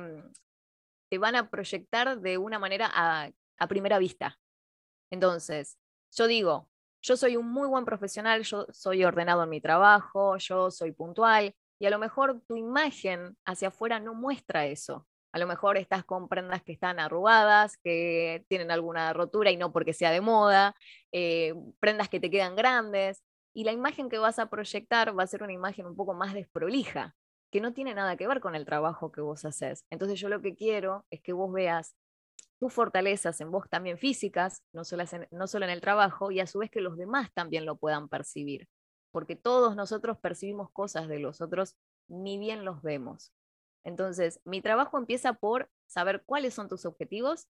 te 1.09 1.19
van 1.19 1.37
a 1.37 1.49
proyectar 1.49 2.21
de 2.21 2.39
una 2.39 2.59
manera 2.59 2.91
a, 2.93 3.31
a 3.57 3.69
primera 3.69 4.01
vista. 4.01 4.37
Entonces, 5.13 5.79
yo 6.11 6.27
digo, 6.27 6.69
yo 7.07 7.17
soy 7.17 7.37
un 7.37 7.49
muy 7.49 7.69
buen 7.69 7.85
profesional, 7.85 8.43
yo 8.43 8.67
soy 8.73 9.05
ordenado 9.05 9.45
en 9.45 9.49
mi 9.49 9.61
trabajo, 9.61 10.37
yo 10.39 10.73
soy 10.73 10.91
puntual, 10.91 11.55
y 11.79 11.87
a 11.87 11.91
lo 11.91 12.01
mejor 12.01 12.41
tu 12.49 12.57
imagen 12.57 13.37
hacia 13.45 13.69
afuera 13.69 14.01
no 14.01 14.13
muestra 14.13 14.67
eso. 14.67 15.07
A 15.33 15.39
lo 15.39 15.47
mejor 15.47 15.77
estás 15.77 16.05
con 16.05 16.29
prendas 16.29 16.65
que 16.65 16.73
están 16.73 16.99
arrugadas, 16.99 17.77
que 17.77 18.45
tienen 18.49 18.73
alguna 18.73 19.13
rotura 19.13 19.53
y 19.53 19.57
no 19.57 19.73
porque 19.73 19.93
sea 19.93 20.11
de 20.11 20.21
moda, 20.21 20.75
eh, 21.13 21.55
prendas 21.79 22.09
que 22.09 22.19
te 22.19 22.29
quedan 22.31 22.57
grandes, 22.57 23.23
y 23.55 23.63
la 23.63 23.73
imagen 23.73 24.09
que 24.09 24.19
vas 24.19 24.41
a 24.41 24.51
proyectar 24.51 25.17
va 25.17 25.23
a 25.23 25.29
ser 25.29 25.45
una 25.45 25.53
imagen 25.53 25.87
un 25.87 25.95
poco 25.95 26.13
más 26.13 26.35
desprolija, 26.35 27.15
que 27.53 27.61
no 27.61 27.73
tiene 27.73 27.95
nada 27.95 28.17
que 28.17 28.27
ver 28.27 28.41
con 28.41 28.57
el 28.57 28.65
trabajo 28.65 29.13
que 29.13 29.21
vos 29.21 29.45
haces. 29.45 29.85
Entonces 29.91 30.19
yo 30.19 30.29
lo 30.29 30.43
que 30.43 30.57
quiero 30.57 31.07
es 31.11 31.21
que 31.21 31.33
vos 31.33 31.53
veas 31.53 31.95
tus 32.59 32.73
fortalezas 32.73 33.41
en 33.41 33.51
vos 33.51 33.69
también 33.69 33.99
físicas, 33.99 34.63
no 34.73 34.85
solo, 34.85 35.05
en, 35.11 35.29
no 35.31 35.47
solo 35.47 35.65
en 35.67 35.71
el 35.71 35.81
trabajo, 35.81 36.31
y 36.31 36.41
a 36.41 36.47
su 36.47 36.59
vez 36.59 36.71
que 36.71 36.81
los 36.81 36.97
demás 36.97 37.33
también 37.35 37.67
lo 37.67 37.77
puedan 37.77 38.09
percibir, 38.09 38.69
porque 39.13 39.37
todos 39.37 39.77
nosotros 39.77 40.19
percibimos 40.19 40.71
cosas 40.71 41.09
de 41.09 41.19
los 41.19 41.41
otros, 41.41 41.77
ni 42.09 42.39
bien 42.39 42.65
los 42.65 42.83
vemos. 42.83 43.33
Entonces, 43.85 44.41
mi 44.45 44.61
trabajo 44.63 44.99
empieza 44.99 45.35
por 45.35 45.71
saber 45.87 46.25
cuáles 46.25 46.55
son 46.55 46.69
tus 46.69 46.87
objetivos, 46.87 47.49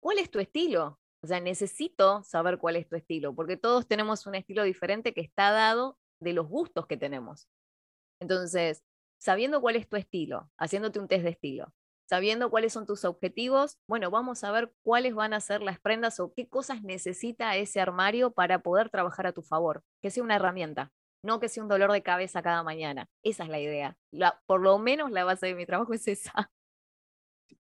cuál 0.00 0.18
es 0.18 0.30
tu 0.30 0.40
estilo. 0.40 0.98
O 1.22 1.28
sea, 1.28 1.38
necesito 1.38 2.24
saber 2.24 2.58
cuál 2.58 2.74
es 2.74 2.88
tu 2.88 2.96
estilo, 2.96 3.32
porque 3.32 3.56
todos 3.56 3.86
tenemos 3.86 4.26
un 4.26 4.34
estilo 4.34 4.64
diferente 4.64 5.14
que 5.14 5.20
está 5.20 5.52
dado 5.52 5.96
de 6.20 6.32
los 6.32 6.48
gustos 6.48 6.88
que 6.88 6.96
tenemos. 6.96 7.48
Entonces, 8.20 8.82
sabiendo 9.18 9.60
cuál 9.60 9.76
es 9.76 9.88
tu 9.88 9.96
estilo, 9.96 10.50
haciéndote 10.58 10.98
un 10.98 11.06
test 11.06 11.22
de 11.22 11.30
estilo, 11.30 11.72
sabiendo 12.08 12.50
cuáles 12.50 12.72
son 12.72 12.86
tus 12.86 13.04
objetivos, 13.04 13.78
bueno, 13.88 14.10
vamos 14.10 14.44
a 14.44 14.52
ver 14.52 14.72
cuáles 14.82 15.14
van 15.14 15.34
a 15.34 15.40
ser 15.40 15.62
las 15.62 15.80
prendas 15.80 16.20
o 16.20 16.32
qué 16.34 16.48
cosas 16.48 16.82
necesita 16.82 17.56
ese 17.56 17.80
armario 17.80 18.32
para 18.32 18.60
poder 18.60 18.90
trabajar 18.90 19.26
a 19.26 19.32
tu 19.32 19.42
favor, 19.42 19.82
que 20.00 20.10
sea 20.10 20.22
una 20.22 20.36
herramienta, 20.36 20.92
no 21.24 21.40
que 21.40 21.48
sea 21.48 21.62
un 21.62 21.68
dolor 21.68 21.92
de 21.92 22.02
cabeza 22.02 22.42
cada 22.42 22.62
mañana. 22.62 23.08
Esa 23.22 23.44
es 23.44 23.48
la 23.48 23.60
idea. 23.60 23.96
por 24.46 24.60
lo 24.60 24.78
menos 24.78 25.10
la 25.10 25.24
base 25.24 25.46
de 25.46 25.54
mi 25.54 25.66
trabajo 25.66 25.94
es 25.94 26.08
esa. 26.08 26.50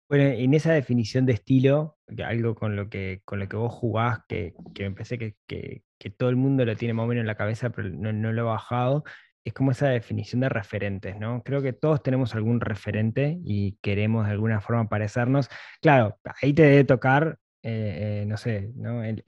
Bueno, 0.08 0.26
en 0.26 0.54
esa 0.54 0.72
definición 0.72 1.26
de 1.26 1.34
estilo, 1.34 1.98
algo 2.24 2.54
con 2.54 2.76
lo 2.76 2.90
que, 2.90 3.22
con 3.26 3.40
lo 3.40 3.50
que 3.50 3.58
vos 3.58 3.74
jugás, 3.74 4.20
que, 4.28 4.54
que 4.76 4.86
empecé 4.86 5.18
que, 5.18 5.36
que, 5.48 6.10
todo 6.12 6.30
el 6.30 6.36
mundo 6.36 6.64
lo 6.64 6.76
tiene 6.76 6.94
más 6.94 7.06
o 7.06 7.08
menos 7.08 7.22
en 7.22 7.28
la 7.28 7.36
cabeza, 7.36 7.72
pero 7.72 7.90
no, 7.90 8.14
no 8.14 8.32
lo 8.32 8.42
he 8.44 8.46
bajado, 8.46 9.04
es 9.46 9.54
como 9.54 9.72
esa 9.72 9.90
definición 9.90 10.42
de 10.42 10.50
referentes, 10.50 11.18
¿no? 11.18 11.44
Creo 11.44 11.62
que 11.62 11.72
todos 11.72 12.02
tenemos 12.02 12.34
algún 12.34 12.60
referente 12.60 13.40
y 13.44 13.78
queremos 13.82 14.26
de 14.26 14.32
alguna 14.32 14.60
forma 14.60 14.90
parecernos. 14.90 15.50
Claro, 15.82 16.18
ahí 16.42 16.52
te 16.52 16.64
debe 16.64 16.84
tocar, 16.84 17.38
eh, 17.62 18.22
eh, 18.22 18.26
no 18.26 18.38
sé, 18.38 18.72
¿no? 18.76 19.04
El, 19.04 19.24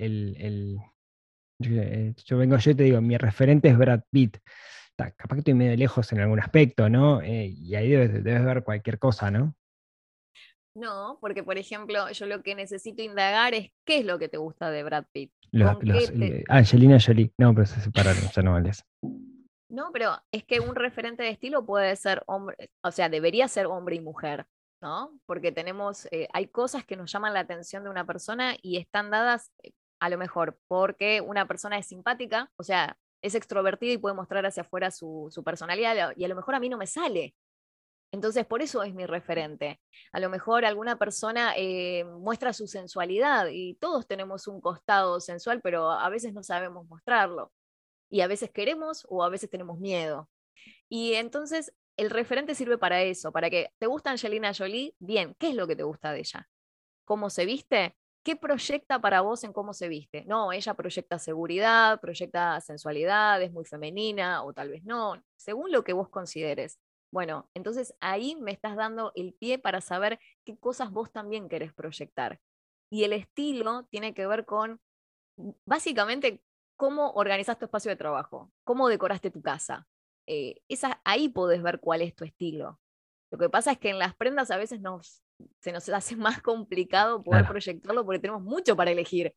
eh, 1.59 2.13
yo, 2.25 2.37
vengo 2.39 2.57
yo 2.57 2.71
y 2.71 2.75
te 2.75 2.83
digo, 2.83 2.99
mi 2.99 3.15
referente 3.15 3.69
es 3.69 3.77
Brad 3.77 4.01
Pitt. 4.09 4.37
capaz 4.95 5.35
que 5.35 5.39
estoy 5.39 5.53
medio 5.53 5.77
lejos 5.77 6.11
en 6.11 6.19
algún 6.19 6.39
aspecto, 6.39 6.89
¿no? 6.89 7.23
y 7.23 7.75
ahí 7.75 7.89
debes, 7.89 8.23
ver 8.23 8.63
cualquier 8.63 8.97
cosa, 8.97 9.29
¿no? 9.29 9.55
No, 10.75 11.19
porque 11.21 11.43
por 11.43 11.59
ejemplo, 11.59 12.09
yo 12.11 12.25
lo 12.25 12.41
que 12.41 12.55
necesito 12.55 13.03
indagar 13.03 13.53
es 13.53 13.71
qué 13.85 13.99
es 13.99 14.05
lo 14.05 14.17
que 14.17 14.29
te 14.29 14.37
gusta 14.37 14.71
de 14.71 14.83
Brad 14.83 15.05
Pitt. 15.11 15.31
Angelina 16.49 16.97
Jolie, 16.99 17.31
no, 17.37 17.53
pero 17.53 17.67
se 17.67 17.81
separaron, 17.81 18.23
ya 18.35 18.41
no 18.41 18.53
vales. 18.53 18.83
No, 19.69 19.91
pero 19.91 20.17
es 20.31 20.45
que 20.45 20.59
un 20.59 20.75
referente 20.75 21.23
de 21.23 21.29
estilo 21.29 21.65
puede 21.65 21.95
ser 21.95 22.23
hombre, 22.27 22.69
o 22.83 22.91
sea, 22.91 23.09
debería 23.09 23.47
ser 23.47 23.65
hombre 23.65 23.97
y 23.97 23.99
mujer, 23.99 24.45
¿no? 24.81 25.11
Porque 25.25 25.51
tenemos, 25.51 26.07
eh, 26.11 26.27
hay 26.33 26.47
cosas 26.47 26.85
que 26.85 26.95
nos 26.95 27.11
llaman 27.11 27.33
la 27.33 27.41
atención 27.41 27.83
de 27.83 27.89
una 27.89 28.05
persona 28.05 28.55
y 28.61 28.77
están 28.77 29.11
dadas 29.11 29.51
eh, 29.63 29.71
a 29.99 30.09
lo 30.09 30.17
mejor 30.17 30.57
porque 30.67 31.21
una 31.21 31.47
persona 31.47 31.77
es 31.77 31.87
simpática, 31.87 32.49
o 32.57 32.63
sea, 32.63 32.97
es 33.21 33.35
extrovertida 33.35 33.93
y 33.93 33.97
puede 33.97 34.15
mostrar 34.15 34.45
hacia 34.45 34.61
afuera 34.61 34.91
su, 34.91 35.27
su 35.31 35.43
personalidad 35.43 36.13
y 36.15 36.23
a 36.23 36.27
lo 36.27 36.35
mejor 36.35 36.55
a 36.55 36.59
mí 36.59 36.69
no 36.69 36.77
me 36.77 36.87
sale. 36.87 37.35
Entonces, 38.11 38.45
por 38.45 38.61
eso 38.61 38.83
es 38.83 38.93
mi 38.93 39.05
referente. 39.05 39.81
A 40.13 40.19
lo 40.19 40.29
mejor 40.29 40.65
alguna 40.65 40.97
persona 40.97 41.53
eh, 41.57 42.05
muestra 42.05 42.53
su 42.53 42.67
sensualidad 42.67 43.47
y 43.51 43.75
todos 43.75 44.07
tenemos 44.07 44.47
un 44.47 44.61
costado 44.61 45.19
sensual, 45.19 45.61
pero 45.61 45.91
a 45.91 46.07
veces 46.09 46.33
no 46.33 46.41
sabemos 46.43 46.87
mostrarlo. 46.87 47.51
Y 48.09 48.21
a 48.21 48.27
veces 48.27 48.51
queremos 48.51 49.05
o 49.09 49.23
a 49.23 49.29
veces 49.29 49.49
tenemos 49.49 49.79
miedo. 49.79 50.29
Y 50.89 51.13
entonces 51.13 51.73
el 51.97 52.09
referente 52.09 52.55
sirve 52.55 52.77
para 52.77 53.01
eso, 53.01 53.31
para 53.31 53.49
que 53.49 53.71
te 53.79 53.87
gusta 53.87 54.11
Angelina 54.11 54.53
Jolie, 54.53 54.95
bien, 54.99 55.35
¿qué 55.39 55.49
es 55.49 55.55
lo 55.55 55.67
que 55.67 55.75
te 55.75 55.83
gusta 55.83 56.11
de 56.11 56.19
ella? 56.19 56.47
¿Cómo 57.05 57.29
se 57.29 57.45
viste? 57.45 57.95
¿Qué 58.23 58.35
proyecta 58.35 58.99
para 58.99 59.21
vos 59.21 59.43
en 59.43 59.53
cómo 59.53 59.73
se 59.73 59.87
viste? 59.87 60.25
No, 60.25 60.51
ella 60.51 60.73
proyecta 60.73 61.17
seguridad, 61.17 61.99
proyecta 61.99 62.59
sensualidad, 62.61 63.41
es 63.41 63.51
muy 63.51 63.65
femenina 63.65 64.43
o 64.43 64.53
tal 64.53 64.69
vez 64.69 64.83
no, 64.83 65.23
según 65.37 65.71
lo 65.71 65.83
que 65.83 65.93
vos 65.93 66.09
consideres. 66.09 66.79
Bueno, 67.11 67.49
entonces 67.53 67.95
ahí 68.01 68.35
me 68.35 68.51
estás 68.51 68.75
dando 68.75 69.11
el 69.15 69.33
pie 69.33 69.59
para 69.59 69.81
saber 69.81 70.19
qué 70.45 70.57
cosas 70.57 70.91
vos 70.91 71.11
también 71.11 71.47
querés 71.47 71.73
proyectar. 71.73 72.39
Y 72.91 73.05
el 73.05 73.13
estilo 73.13 73.85
tiene 73.85 74.13
que 74.13 74.27
ver 74.27 74.45
con, 74.45 74.81
básicamente, 75.65 76.43
cómo 76.77 77.11
organizas 77.11 77.57
tu 77.57 77.65
espacio 77.65 77.89
de 77.89 77.97
trabajo, 77.97 78.51
cómo 78.63 78.87
decoraste 78.87 79.31
tu 79.31 79.41
casa. 79.41 79.87
Eh, 80.27 80.61
esa, 80.69 81.01
ahí 81.03 81.29
podés 81.29 81.61
ver 81.61 81.79
cuál 81.79 82.01
es 82.01 82.15
tu 82.15 82.23
estilo. 82.23 82.79
Lo 83.31 83.37
que 83.37 83.49
pasa 83.49 83.71
es 83.73 83.79
que 83.79 83.89
en 83.89 83.99
las 83.99 84.15
prendas 84.15 84.51
a 84.51 84.57
veces 84.57 84.79
nos, 84.79 85.23
se 85.59 85.71
nos 85.71 85.89
hace 85.89 86.15
más 86.39 86.41
complicado 86.41 87.23
poder 87.23 87.41
Claro. 87.41 87.53
proyectarlo 87.53 88.05
porque 88.05 88.19
tenemos 88.19 88.43
mucho 88.43 88.75
para 88.75 88.91
elegir. 88.91 89.35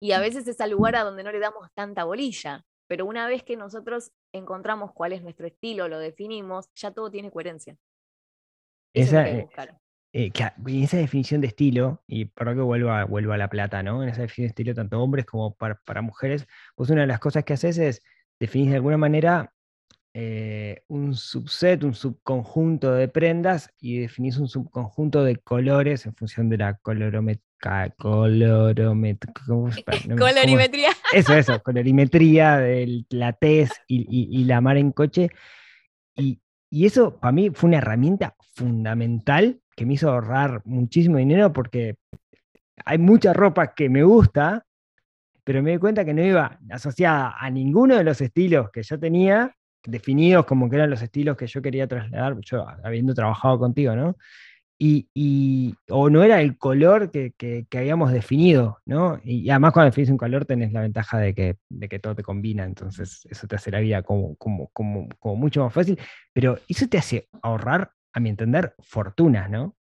Y 0.00 0.12
a 0.12 0.20
veces 0.20 0.46
es 0.48 0.60
al 0.60 0.70
lugar 0.70 0.96
a 0.96 1.04
donde 1.04 1.22
no 1.22 1.32
le 1.32 1.38
damos 1.38 1.68
tanta 1.74 2.04
bolilla. 2.04 2.64
Pero 2.88 3.06
una 3.06 3.26
vez 3.26 3.42
que 3.42 3.56
nosotros 3.56 4.12
encontramos 4.34 4.92
cuál 4.92 5.12
es 5.12 5.22
nuestro 5.22 5.46
estilo, 5.46 5.88
lo 5.88 5.98
definimos, 5.98 6.68
ya 6.74 6.90
todo 6.90 7.10
tiene 7.10 7.30
coherencia. 7.30 7.78
Esa, 8.94 9.26
es 9.28 9.48
eh, 10.12 10.30
que 10.30 10.44
a- 10.44 10.54
en 10.66 10.82
esa 10.82 10.96
definición 10.98 11.40
de 11.40 11.46
estilo, 11.48 12.02
y 12.06 12.26
por 12.26 12.46
que 12.54 12.60
vuelva, 12.60 13.04
vuelva 13.04 13.34
a 13.34 13.38
la 13.38 13.48
plata, 13.48 13.82
¿no? 13.82 14.02
En 14.02 14.08
esa 14.10 14.22
definición 14.22 14.44
de 14.44 14.48
estilo, 14.48 14.74
tanto 14.74 15.00
hombres 15.02 15.24
como 15.24 15.54
para, 15.54 15.76
para 15.84 16.02
mujeres, 16.02 16.46
pues 16.76 16.90
una 16.90 17.00
de 17.02 17.06
las 17.06 17.18
cosas 17.20 17.44
que 17.44 17.54
haces 17.54 17.78
es 17.78 18.02
definir 18.38 18.70
de 18.70 18.76
alguna 18.76 18.98
manera 18.98 19.52
eh, 20.14 20.82
un 20.88 21.14
subset, 21.14 21.82
un 21.84 21.94
subconjunto 21.94 22.92
de 22.92 23.08
prendas 23.08 23.72
y 23.80 24.00
definís 24.00 24.36
un 24.36 24.46
subconjunto 24.48 25.24
de 25.24 25.36
colores 25.36 26.04
en 26.04 26.14
función 26.14 26.50
de 26.50 26.58
la 26.58 26.74
¿cómo, 29.46 29.68
espera, 29.68 29.96
no 30.06 30.16
cómo- 30.16 30.28
Colorimetría. 30.28 30.90
eso, 31.14 31.34
eso, 31.34 31.62
colorimetría, 31.62 32.58
de 32.58 33.06
la 33.08 33.32
tez 33.32 33.70
y, 33.88 34.02
y- 34.10 34.28
y 34.38 34.44
la 34.44 34.60
mar 34.60 34.76
en 34.76 34.92
coche. 34.92 35.30
Y, 36.14 36.40
y 36.68 36.84
eso 36.84 37.18
para 37.18 37.32
mí 37.32 37.48
fue 37.48 37.68
una 37.68 37.78
herramienta 37.78 38.36
fundamental 38.54 39.61
que 39.76 39.86
me 39.86 39.94
hizo 39.94 40.10
ahorrar 40.10 40.62
muchísimo 40.64 41.18
dinero 41.18 41.52
porque 41.52 41.96
hay 42.84 42.98
mucha 42.98 43.32
ropa 43.32 43.74
que 43.74 43.88
me 43.88 44.02
gusta, 44.02 44.64
pero 45.44 45.62
me 45.62 45.72
di 45.72 45.78
cuenta 45.78 46.04
que 46.04 46.14
no 46.14 46.22
iba 46.24 46.58
asociada 46.70 47.34
a 47.38 47.50
ninguno 47.50 47.96
de 47.96 48.04
los 48.04 48.20
estilos 48.20 48.70
que 48.70 48.82
yo 48.82 48.98
tenía, 48.98 49.54
definidos 49.84 50.46
como 50.46 50.70
que 50.70 50.76
eran 50.76 50.90
los 50.90 51.02
estilos 51.02 51.36
que 51.36 51.46
yo 51.46 51.60
quería 51.62 51.86
trasladar, 51.88 52.36
yo 52.42 52.66
habiendo 52.84 53.14
trabajado 53.14 53.58
contigo, 53.58 53.96
¿no? 53.96 54.16
Y, 54.78 55.08
y- 55.14 55.74
o 55.90 56.10
no 56.10 56.24
era 56.24 56.40
el 56.40 56.58
color 56.58 57.10
que, 57.10 57.32
que- 57.38 57.66
habíamos 57.78 58.12
definido, 58.12 58.78
¿no? 58.86 59.20
Y, 59.24 59.48
además 59.50 59.72
cuando 59.72 59.90
definís 59.90 60.10
un 60.10 60.16
color 60.18 60.44
tenés 60.44 60.72
la 60.72 60.80
ventaja 60.82 61.18
de 61.18 61.34
que, 61.34 61.56
de 61.68 61.88
que 61.88 61.98
todo 62.00 62.16
te 62.16 62.22
combina, 62.24 62.64
entonces 62.64 63.26
eso 63.30 63.46
te 63.46 63.56
hace 63.56 63.70
la 63.70 63.80
vida 63.80 64.02
como, 64.02 64.34
como, 64.36 64.68
como, 64.72 65.08
como 65.20 65.36
mucho 65.36 65.62
más 65.64 65.72
fácil, 65.72 65.98
pero 66.32 66.58
eso 66.68 66.88
te 66.88 66.98
hace 66.98 67.28
ahorrar, 67.42 67.92
a 68.12 68.20
mi 68.20 68.28
entender, 68.30 68.74
fortunas, 68.80 69.50
¿no? 69.50 69.76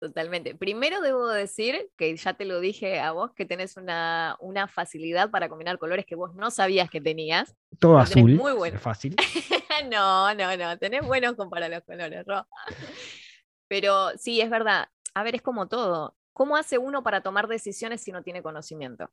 Totalmente. 0.00 0.54
Primero 0.54 1.00
debo 1.00 1.28
decir, 1.28 1.90
que 1.96 2.14
ya 2.14 2.34
te 2.34 2.44
lo 2.44 2.60
dije 2.60 3.00
a 3.00 3.12
vos, 3.12 3.32
que 3.32 3.46
tenés 3.46 3.76
una, 3.78 4.36
una 4.40 4.68
facilidad 4.68 5.30
para 5.30 5.48
combinar 5.48 5.78
colores 5.78 6.04
que 6.04 6.14
vos 6.14 6.34
no 6.34 6.50
sabías 6.50 6.90
que 6.90 7.00
tenías. 7.00 7.56
Todo 7.78 7.98
azul, 7.98 8.34
muy 8.34 8.52
bueno. 8.52 8.78
fácil. 8.78 9.16
no, 9.90 10.34
no, 10.34 10.56
no, 10.56 10.78
tenés 10.78 11.06
buenos 11.06 11.36
para 11.50 11.70
los 11.70 11.82
colores, 11.84 12.22
Ro. 12.26 12.46
Pero 13.68 14.10
sí, 14.18 14.42
es 14.42 14.50
verdad. 14.50 14.88
A 15.14 15.22
ver, 15.22 15.36
es 15.36 15.42
como 15.42 15.68
todo. 15.68 16.16
¿Cómo 16.34 16.56
hace 16.56 16.76
uno 16.76 17.02
para 17.02 17.22
tomar 17.22 17.48
decisiones 17.48 18.02
si 18.02 18.12
no 18.12 18.22
tiene 18.22 18.42
conocimiento? 18.42 19.10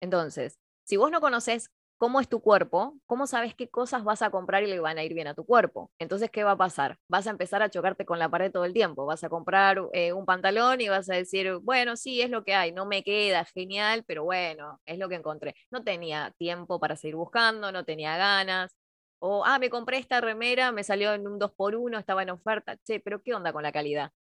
Entonces, 0.00 0.58
si 0.84 0.96
vos 0.96 1.10
no 1.10 1.20
conoces 1.20 1.70
cómo 1.98 2.20
es 2.20 2.28
tu 2.28 2.40
cuerpo, 2.40 2.94
¿cómo 3.06 3.26
sabes 3.26 3.54
qué 3.54 3.68
cosas 3.68 4.04
vas 4.04 4.22
a 4.22 4.30
comprar 4.30 4.62
y 4.62 4.66
le 4.66 4.80
van 4.80 4.98
a 4.98 5.04
ir 5.04 5.14
bien 5.14 5.28
a 5.28 5.34
tu 5.34 5.44
cuerpo? 5.44 5.90
Entonces, 5.98 6.30
¿qué 6.30 6.44
va 6.44 6.52
a 6.52 6.56
pasar? 6.56 6.98
Vas 7.08 7.26
a 7.26 7.30
empezar 7.30 7.62
a 7.62 7.70
chocarte 7.70 8.04
con 8.04 8.18
la 8.18 8.28
pared 8.28 8.52
todo 8.52 8.64
el 8.64 8.72
tiempo. 8.74 9.06
Vas 9.06 9.24
a 9.24 9.28
comprar 9.28 9.80
eh, 9.92 10.12
un 10.12 10.26
pantalón 10.26 10.80
y 10.80 10.88
vas 10.88 11.08
a 11.10 11.14
decir, 11.14 11.56
bueno, 11.62 11.96
sí, 11.96 12.20
es 12.20 12.30
lo 12.30 12.44
que 12.44 12.54
hay, 12.54 12.72
no 12.72 12.86
me 12.86 13.02
queda 13.02 13.44
genial, 13.46 14.04
pero 14.06 14.24
bueno, 14.24 14.80
es 14.86 14.98
lo 14.98 15.08
que 15.08 15.16
encontré. 15.16 15.54
No 15.70 15.82
tenía 15.84 16.32
tiempo 16.38 16.78
para 16.80 16.96
seguir 16.96 17.16
buscando, 17.16 17.72
no 17.72 17.84
tenía 17.84 18.16
ganas. 18.16 18.74
O, 19.18 19.44
ah, 19.46 19.58
me 19.58 19.70
compré 19.70 19.98
esta 19.98 20.20
remera, 20.20 20.72
me 20.72 20.84
salió 20.84 21.14
en 21.14 21.26
un 21.26 21.38
2x1, 21.38 21.98
estaba 21.98 22.22
en 22.22 22.30
oferta. 22.30 22.76
Che, 22.84 23.00
pero 23.00 23.22
¿qué 23.22 23.34
onda 23.34 23.52
con 23.52 23.62
la 23.62 23.72
calidad? 23.72 24.12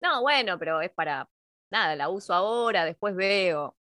No, 0.00 0.22
bueno, 0.22 0.58
pero 0.58 0.80
es 0.82 0.90
para, 0.90 1.28
nada, 1.70 1.96
la 1.96 2.08
uso 2.10 2.34
ahora, 2.34 2.84
después 2.84 3.14
veo. 3.16 3.76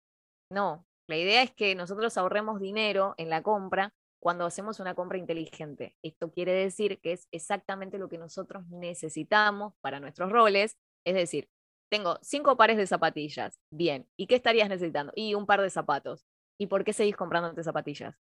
No, 0.50 0.85
la 1.06 1.16
idea 1.16 1.42
es 1.42 1.52
que 1.52 1.74
nosotros 1.74 2.16
ahorremos 2.18 2.60
dinero 2.60 3.14
en 3.16 3.30
la 3.30 3.42
compra 3.42 3.94
cuando 4.18 4.44
hacemos 4.44 4.80
una 4.80 4.94
compra 4.94 5.18
inteligente. 5.18 5.96
Esto 6.02 6.32
quiere 6.32 6.52
decir 6.52 7.00
que 7.00 7.12
es 7.12 7.28
exactamente 7.30 7.98
lo 7.98 8.08
que 8.08 8.18
nosotros 8.18 8.66
necesitamos 8.68 9.74
para 9.80 10.00
nuestros 10.00 10.32
roles. 10.32 10.76
Es 11.04 11.14
decir, 11.14 11.48
tengo 11.88 12.18
cinco 12.22 12.56
pares 12.56 12.76
de 12.76 12.86
zapatillas. 12.86 13.60
Bien. 13.70 14.08
¿Y 14.16 14.26
qué 14.26 14.34
estarías 14.34 14.68
necesitando? 14.68 15.12
Y 15.14 15.34
un 15.34 15.46
par 15.46 15.62
de 15.62 15.70
zapatos. 15.70 16.26
¿Y 16.58 16.66
por 16.66 16.84
qué 16.84 16.92
seguís 16.92 17.16
comprándote 17.16 17.62
zapatillas? 17.62 18.16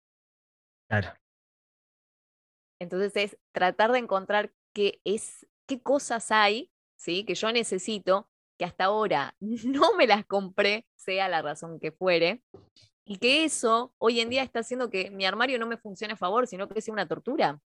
Claro. 0.88 1.08
Entonces 2.80 3.16
es 3.16 3.38
tratar 3.52 3.92
de 3.92 4.00
encontrar 4.00 4.52
qué 4.74 5.00
es, 5.04 5.46
qué 5.66 5.82
cosas 5.82 6.30
hay, 6.30 6.70
¿sí? 6.96 7.24
Que 7.24 7.34
yo 7.34 7.50
necesito, 7.52 8.28
que 8.58 8.64
hasta 8.64 8.84
ahora 8.84 9.34
no 9.40 9.94
me 9.96 10.06
las 10.06 10.24
compré, 10.26 10.86
sea 10.96 11.28
la 11.28 11.42
razón 11.42 11.78
que 11.80 11.92
fuere, 11.92 12.42
y 13.04 13.18
que 13.18 13.44
eso 13.44 13.92
hoy 13.98 14.20
en 14.20 14.30
día 14.30 14.42
está 14.42 14.60
haciendo 14.60 14.88
que 14.90 15.10
mi 15.10 15.26
armario 15.26 15.58
no 15.58 15.66
me 15.66 15.76
funcione 15.76 16.14
a 16.14 16.16
favor, 16.16 16.46
sino 16.46 16.68
que 16.68 16.80
sea 16.80 16.92
una 16.94 17.06
tortura. 17.06 17.60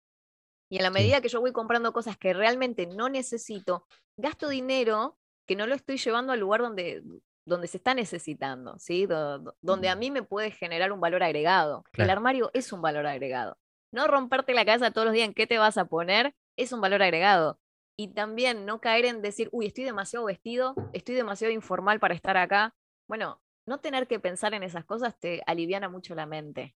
Y 0.71 0.79
en 0.79 0.83
la 0.83 0.91
medida 0.91 1.21
que 1.21 1.29
yo 1.29 1.41
voy 1.41 1.53
comprando 1.53 1.93
cosas 1.93 2.17
que 2.17 2.33
realmente 2.33 2.87
no 2.87 3.09
necesito, 3.09 3.87
gasto 4.17 4.49
dinero 4.49 5.19
que 5.47 5.55
no 5.55 5.67
lo 5.67 5.75
estoy 5.75 5.99
llevando 5.99 6.33
al 6.33 6.41
lugar 6.41 6.61
donde, 6.63 7.03
donde 7.45 7.69
se 7.69 7.77
está 7.77 7.95
necesitando, 7.95 8.77
¿sí? 8.79 9.07
Do- 9.07 9.39
do- 9.39 9.57
donde 9.61 9.89
a 9.89 9.95
mí 9.95 10.11
me 10.11 10.23
puede 10.25 10.51
generar 10.51 10.91
un 10.91 11.01
valor 11.01 11.23
agregado. 11.23 11.85
El 12.05 12.11
armario 12.11 12.51
es 12.55 12.73
un 12.73 12.83
valor 12.83 13.07
agregado. 13.07 13.59
No 13.93 14.09
romperte 14.09 14.55
la 14.55 14.65
cabeza 14.65 14.91
todos 14.91 15.05
los 15.05 15.15
días 15.15 15.29
en 15.29 15.35
qué 15.35 15.47
te 15.47 15.59
vas 15.59 15.79
a 15.79 15.85
poner 15.85 16.35
es 16.57 16.73
un 16.73 16.81
valor 16.81 17.03
agregado. 17.03 17.61
Y 17.99 18.09
también 18.09 18.67
no 18.67 18.81
caer 18.81 19.07
en 19.07 19.23
decir, 19.23 19.49
uy, 19.53 19.67
estoy 19.67 19.85
demasiado 19.85 20.27
vestido, 20.27 20.75
estoy 20.93 21.15
demasiado 21.15 21.53
informal 21.53 21.99
para 21.99 22.15
estar 22.15 22.37
acá. 22.37 22.75
Bueno, 23.09 23.41
no 23.67 23.81
tener 23.81 24.07
que 24.07 24.21
pensar 24.21 24.53
en 24.55 24.63
esas 24.63 24.85
cosas 24.85 25.19
te 25.19 25.43
aliviana 25.47 25.89
mucho 25.89 26.15
la 26.15 26.27
mente. 26.27 26.75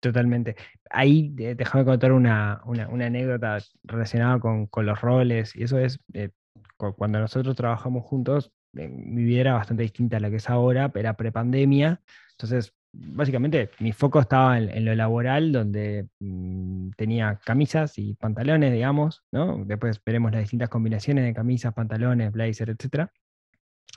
Totalmente. 0.00 0.56
Ahí 0.90 1.34
eh, 1.38 1.54
déjame 1.54 1.84
contar 1.84 2.12
una, 2.12 2.60
una- 2.64 2.86
anécdota 3.06 3.58
relacionada 3.82 4.38
con, 4.38 4.66
con 4.66 4.86
los 4.86 5.00
roles, 5.00 5.56
y 5.56 5.64
eso 5.64 5.78
es, 5.78 5.98
eh, 6.12 6.30
cu- 6.76 6.94
cuando 6.94 7.18
nosotros 7.18 7.56
trabajamos 7.56 8.04
juntos, 8.04 8.52
eh, 8.76 8.88
mi 8.88 9.24
vida 9.24 9.40
era 9.40 9.54
bastante 9.54 9.82
distinta 9.82 10.18
a 10.18 10.20
la 10.20 10.30
que 10.30 10.36
es 10.36 10.48
ahora, 10.48 10.92
era 10.94 11.14
prepandemia, 11.16 12.00
entonces 12.32 12.72
básicamente 12.98 13.70
mi 13.80 13.92
foco 13.92 14.20
estaba 14.20 14.58
en, 14.58 14.84
lo 14.84 14.94
laboral, 14.94 15.52
donde 15.52 16.08
mm, 16.20 16.90
tenía 16.96 17.40
camisas 17.44 17.98
y 17.98 18.14
pantalones, 18.14 18.72
digamos, 18.72 19.24
¿no? 19.32 19.64
Después 19.64 20.00
veremos 20.04 20.32
las 20.32 20.42
distintas 20.42 20.68
combinaciones 20.68 21.24
de 21.24 21.34
camisas, 21.34 21.74
pantalones, 21.74 22.32
blazer, 22.32 22.70
etcétera. 22.70 23.12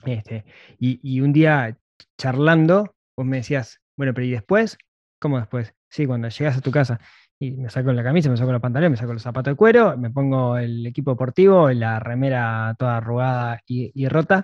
Este, 0.06 0.46
y, 0.80 1.00
y 1.04 1.22
un 1.22 1.34
día 1.34 1.78
charlando, 2.18 2.96
vos 3.18 3.26
me 3.26 3.38
decías, 3.38 3.82
bueno, 3.98 4.14
pero 4.14 4.26
¿y 4.26 4.32
después? 4.32 4.78
¿Cómo 5.20 5.40
después? 5.40 5.74
Sí, 5.90 6.06
cuando 6.06 6.30
llegas 6.30 6.58
a 6.58 6.62
tu 6.62 6.72
casa 6.72 7.00
y 7.40 7.52
me 7.52 7.70
saco 7.70 7.92
la 7.94 8.04
camisa, 8.04 8.30
me 8.30 8.38
saco 8.38 8.52
los 8.52 8.62
pantalones, 8.62 8.92
me 8.92 8.98
saco 8.98 9.14
los 9.14 9.22
zapatos 9.22 9.54
de 9.54 9.56
cuero, 9.56 9.98
me 9.98 10.10
pongo 10.10 10.58
el 10.58 10.86
equipo 10.86 11.12
deportivo, 11.12 11.70
la 11.72 12.00
remera 12.00 12.76
toda 12.78 12.98
arrugada 12.98 13.62
y, 13.66 13.92
y 13.94 14.08
rota, 14.08 14.42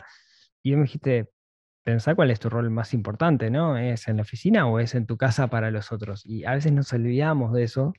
y 0.63 0.71
vos 0.71 0.77
me 0.77 0.83
dijiste, 0.83 1.29
pensá 1.85 2.15
cuál 2.15 2.31
es 2.31 2.39
tu 2.39 2.49
rol 2.49 2.69
más 2.71 2.93
importante, 2.95 3.49
¿no? 3.51 3.77
¿Es 3.77 4.07
en 4.07 4.17
la 4.17 4.23
oficina 4.23 4.65
o 4.67 4.79
es 4.79 4.95
en 4.95 5.05
tu 5.05 5.17
casa 5.17 5.47
para 5.47 5.69
los 5.71 5.91
otros? 5.91 6.25
Y 6.25 6.43
a 6.43 6.53
veces 6.55 6.71
nos 6.71 6.91
olvidamos 6.91 7.53
de 7.53 7.63
eso, 7.63 7.93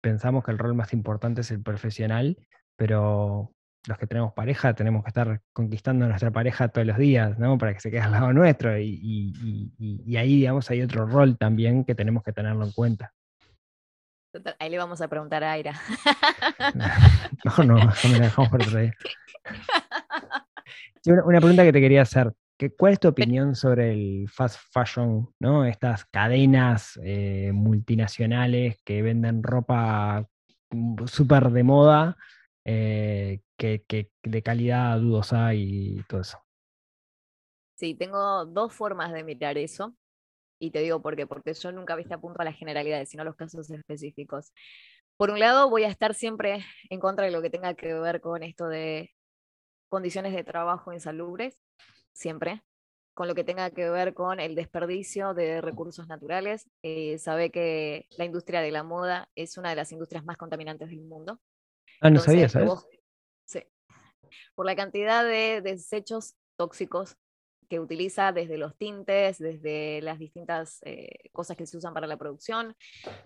pensamos 0.00 0.44
que 0.44 0.52
el 0.52 0.58
rol 0.58 0.74
más 0.74 0.92
importante 0.92 1.40
es 1.40 1.50
el 1.50 1.60
profesional, 1.60 2.38
pero 2.76 3.50
los 3.88 3.98
que 3.98 4.06
tenemos 4.06 4.32
pareja 4.34 4.74
tenemos 4.74 5.02
que 5.02 5.08
estar 5.08 5.40
conquistando 5.52 6.04
a 6.04 6.08
nuestra 6.08 6.30
pareja 6.30 6.68
todos 6.68 6.86
los 6.86 6.96
días, 6.96 7.36
¿no? 7.38 7.58
Para 7.58 7.74
que 7.74 7.80
se 7.80 7.90
quede 7.90 8.00
al 8.02 8.12
lado 8.12 8.32
nuestro. 8.32 8.78
Y, 8.78 8.84
y- 9.02 9.72
y- 9.78 10.02
y 10.06 10.16
ahí, 10.16 10.36
digamos, 10.36 10.70
hay 10.70 10.80
otro 10.82 11.04
rol 11.04 11.36
también 11.36 11.84
que 11.84 11.94
tenemos 11.96 12.22
que 12.22 12.32
tenerlo 12.32 12.64
en 12.64 12.72
cuenta. 12.72 13.12
Total, 14.32 14.54
Ahí 14.60 14.70
le 14.70 14.78
vamos 14.78 15.00
a 15.00 15.08
preguntar 15.08 15.42
a 15.44 15.52
Aira. 15.52 15.74
Mejor 17.44 17.66
no, 17.66 17.74
mejor 17.74 18.10
me 18.10 18.18
la 18.18 18.24
dejamos 18.24 18.50
por 18.50 18.62
otro 18.62 18.80
día. 18.80 18.94
Sí, 21.02 21.10
Una, 21.10 21.24
una 21.24 21.38
pregunta 21.40 21.62
que 21.64 21.72
te 21.72 21.80
quería 21.80 22.02
hacer. 22.02 22.32
Que 22.56 22.70
¿Cuál 22.74 22.94
es 22.94 23.00
tu 23.00 23.08
opinión 23.08 23.54
sobre 23.54 23.92
el 23.92 24.28
fast 24.28 24.58
fashion, 24.70 25.28
¿no? 25.40 25.64
Estas 25.64 26.04
cadenas 26.04 26.98
eh, 27.02 27.50
multinacionales 27.52 28.80
que 28.84 29.02
venden 29.02 29.42
ropa 29.42 30.28
mm, 30.70 31.06
súper 31.06 31.50
de 31.50 31.62
moda, 31.64 32.16
eh, 32.64 33.40
que, 33.58 33.84
que 33.86 34.10
de 34.22 34.42
calidad 34.42 34.98
dudosa 34.98 35.54
y 35.54 36.02
todo 36.08 36.20
eso. 36.20 36.38
Sí, 37.76 37.94
tengo 37.94 38.46
dos 38.46 38.72
formas 38.72 39.12
de 39.12 39.24
mirar 39.24 39.58
eso. 39.58 39.96
Y 40.60 40.70
te 40.70 40.78
digo 40.78 41.02
por 41.02 41.16
qué, 41.16 41.26
porque 41.26 41.52
yo 41.52 41.72
nunca 41.72 41.96
viste 41.96 42.14
apunto 42.14 42.40
a 42.40 42.44
las 42.44 42.56
generalidades, 42.56 43.10
sino 43.10 43.22
a 43.22 43.24
los 43.26 43.34
casos 43.34 43.68
específicos. 43.70 44.52
Por 45.16 45.30
un 45.30 45.40
lado, 45.40 45.68
voy 45.68 45.84
a 45.84 45.88
estar 45.88 46.14
siempre 46.14 46.64
en 46.88 47.00
contra 47.00 47.24
de 47.24 47.32
lo 47.32 47.42
que 47.42 47.50
tenga 47.50 47.74
que 47.74 47.92
ver 47.94 48.20
con 48.20 48.42
esto 48.42 48.68
de 48.68 49.12
condiciones 49.88 50.32
de 50.32 50.44
trabajo 50.44 50.92
insalubres, 50.92 51.60
siempre. 52.14 52.62
Con 53.12 53.28
lo 53.28 53.34
que 53.34 53.44
tenga 53.44 53.70
que 53.70 53.88
ver 53.90 54.12
con 54.14 54.40
el 54.40 54.54
desperdicio 54.56 55.34
de 55.34 55.60
recursos 55.60 56.08
naturales. 56.08 56.68
Eh, 56.82 57.16
sabe 57.18 57.50
que 57.50 58.08
la 58.16 58.24
industria 58.24 58.60
de 58.60 58.72
la 58.72 58.82
moda 58.82 59.28
es 59.36 59.56
una 59.56 59.70
de 59.70 59.76
las 59.76 59.92
industrias 59.92 60.24
más 60.24 60.36
contaminantes 60.36 60.88
del 60.88 61.02
mundo. 61.02 61.40
Ah, 62.00 62.10
no 62.10 62.18
Entonces, 62.18 62.24
sabía, 62.32 62.48
¿sabes? 62.48 62.68
vos- 62.68 62.88
sí. 63.46 63.62
Por 64.56 64.66
la 64.66 64.74
cantidad 64.74 65.22
de 65.24 65.60
desechos 65.62 66.34
tóxicos 66.56 67.16
que 67.68 67.80
utiliza 67.80 68.32
desde 68.32 68.58
los 68.58 68.76
tintes, 68.76 69.38
desde 69.38 70.00
las 70.02 70.18
distintas 70.18 70.80
eh, 70.84 71.30
cosas 71.32 71.56
que 71.56 71.66
se 71.66 71.76
usan 71.76 71.94
para 71.94 72.06
la 72.06 72.16
producción, 72.16 72.74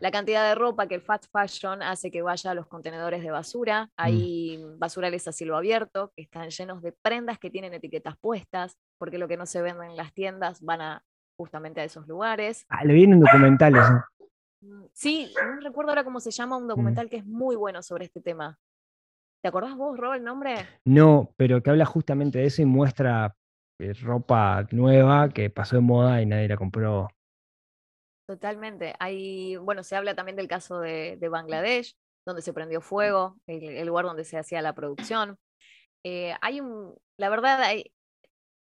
la 0.00 0.10
cantidad 0.10 0.48
de 0.48 0.54
ropa 0.54 0.86
que 0.86 0.96
el 0.96 1.02
fast 1.02 1.26
fashion 1.32 1.82
hace 1.82 2.10
que 2.10 2.22
vaya 2.22 2.50
a 2.50 2.54
los 2.54 2.66
contenedores 2.66 3.22
de 3.22 3.30
basura. 3.30 3.90
Hay 3.96 4.62
basurales 4.78 5.26
a 5.28 5.32
cielo 5.32 5.56
abierto 5.56 6.12
que 6.14 6.22
están 6.22 6.50
llenos 6.50 6.82
de 6.82 6.92
prendas 6.92 7.38
que 7.38 7.50
tienen 7.50 7.74
etiquetas 7.74 8.16
puestas, 8.18 8.76
porque 8.98 9.18
lo 9.18 9.28
que 9.28 9.36
no 9.36 9.46
se 9.46 9.62
vende 9.62 9.86
en 9.86 9.96
las 9.96 10.12
tiendas 10.12 10.60
van 10.62 10.80
a 10.80 11.04
justamente 11.36 11.80
a 11.80 11.84
esos 11.84 12.06
lugares. 12.08 12.64
Ah, 12.68 12.84
lo 12.84 12.92
vi 12.94 13.04
en 13.04 13.14
un 13.14 13.20
documental 13.20 13.76
eso. 13.76 14.04
Mm, 14.60 14.84
Sí, 14.92 15.32
no 15.40 15.60
recuerdo 15.60 15.92
ahora 15.92 16.02
cómo 16.02 16.18
se 16.18 16.32
llama 16.32 16.56
un 16.56 16.66
documental 16.66 17.08
que 17.08 17.18
es 17.18 17.24
muy 17.24 17.54
bueno 17.54 17.82
sobre 17.82 18.06
este 18.06 18.20
tema. 18.20 18.58
¿Te 19.40 19.48
acordás 19.48 19.76
vos, 19.76 19.96
Rob, 19.96 20.14
el 20.14 20.24
nombre? 20.24 20.56
No, 20.84 21.32
pero 21.36 21.62
que 21.62 21.70
habla 21.70 21.84
justamente 21.84 22.40
de 22.40 22.46
eso 22.46 22.60
y 22.60 22.64
muestra 22.64 23.36
ropa 24.00 24.66
nueva 24.70 25.28
que 25.28 25.50
pasó 25.50 25.76
de 25.76 25.82
moda 25.82 26.20
y 26.20 26.26
nadie 26.26 26.48
la 26.48 26.56
compró. 26.56 27.08
Totalmente. 28.26 28.94
Hay, 28.98 29.56
bueno, 29.56 29.82
se 29.82 29.96
habla 29.96 30.14
también 30.14 30.36
del 30.36 30.48
caso 30.48 30.80
de, 30.80 31.16
de 31.16 31.28
Bangladesh, 31.28 31.96
donde 32.26 32.42
se 32.42 32.52
prendió 32.52 32.80
fuego, 32.80 33.38
el, 33.46 33.64
el 33.64 33.86
lugar 33.86 34.04
donde 34.04 34.24
se 34.24 34.36
hacía 34.36 34.60
la 34.60 34.74
producción. 34.74 35.38
Eh, 36.04 36.34
hay 36.40 36.60
un, 36.60 36.94
la 37.16 37.30
verdad, 37.30 37.62
hay, 37.62 37.92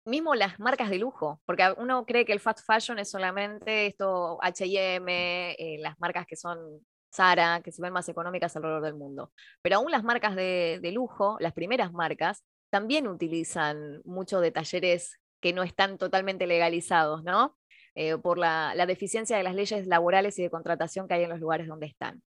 mismo 0.06 0.36
las 0.36 0.60
marcas 0.60 0.89
de 0.89 0.99
lujo, 0.99 1.41
porque 1.45 1.73
uno 1.77 2.06
cree 2.06 2.25
que 2.25 2.34
el 2.34 2.39
fast 2.39 2.65
fashion 2.65 2.97
es 2.97 3.10
solamente 3.10 3.88
esto 3.88 4.39
H&M, 4.41 5.51
eh, 5.51 5.77
las 5.80 5.99
marcas 5.99 6.25
que 6.25 6.36
son 6.36 6.86
Zara, 7.13 7.62
que 7.62 7.71
se 7.71 7.82
ven 7.82 7.93
más 7.93 8.08
económicas 8.10 8.56
alrededor 8.56 8.84
del 8.84 8.95
mundo. 8.95 9.32
Pero 9.62 9.77
aún 9.77 9.91
las 9.91 10.03
marcas 10.03 10.36
de, 10.36 10.80
de 10.82 10.91
lujo, 10.91 11.38
las 11.39 11.53
primeras 11.53 11.91
marcas, 11.91 12.43
también 12.69 13.08
utilizan 13.08 14.01
mucho 14.06 14.41
de 14.41 14.51
talleres 14.51 15.19
que 15.39 15.53
no 15.53 15.63
están 15.63 15.97
totalmente 15.97 16.47
legalizados, 16.47 17.23
¿no? 17.23 17.58
Eh, 17.95 18.17
por 18.17 18.38
la, 18.38 18.73
deficiencia 18.86 19.38
de 19.38 19.43
las 19.43 19.56
leyes 19.56 19.88
laborales 19.88 20.38
y 20.38 20.43
de 20.43 20.51
contratación 20.51 21.08
que 21.08 21.15
hay 21.15 21.23
en 21.23 21.30
los 21.30 21.39
lugares 21.39 21.67
donde 21.67 21.88
están. 21.88 22.21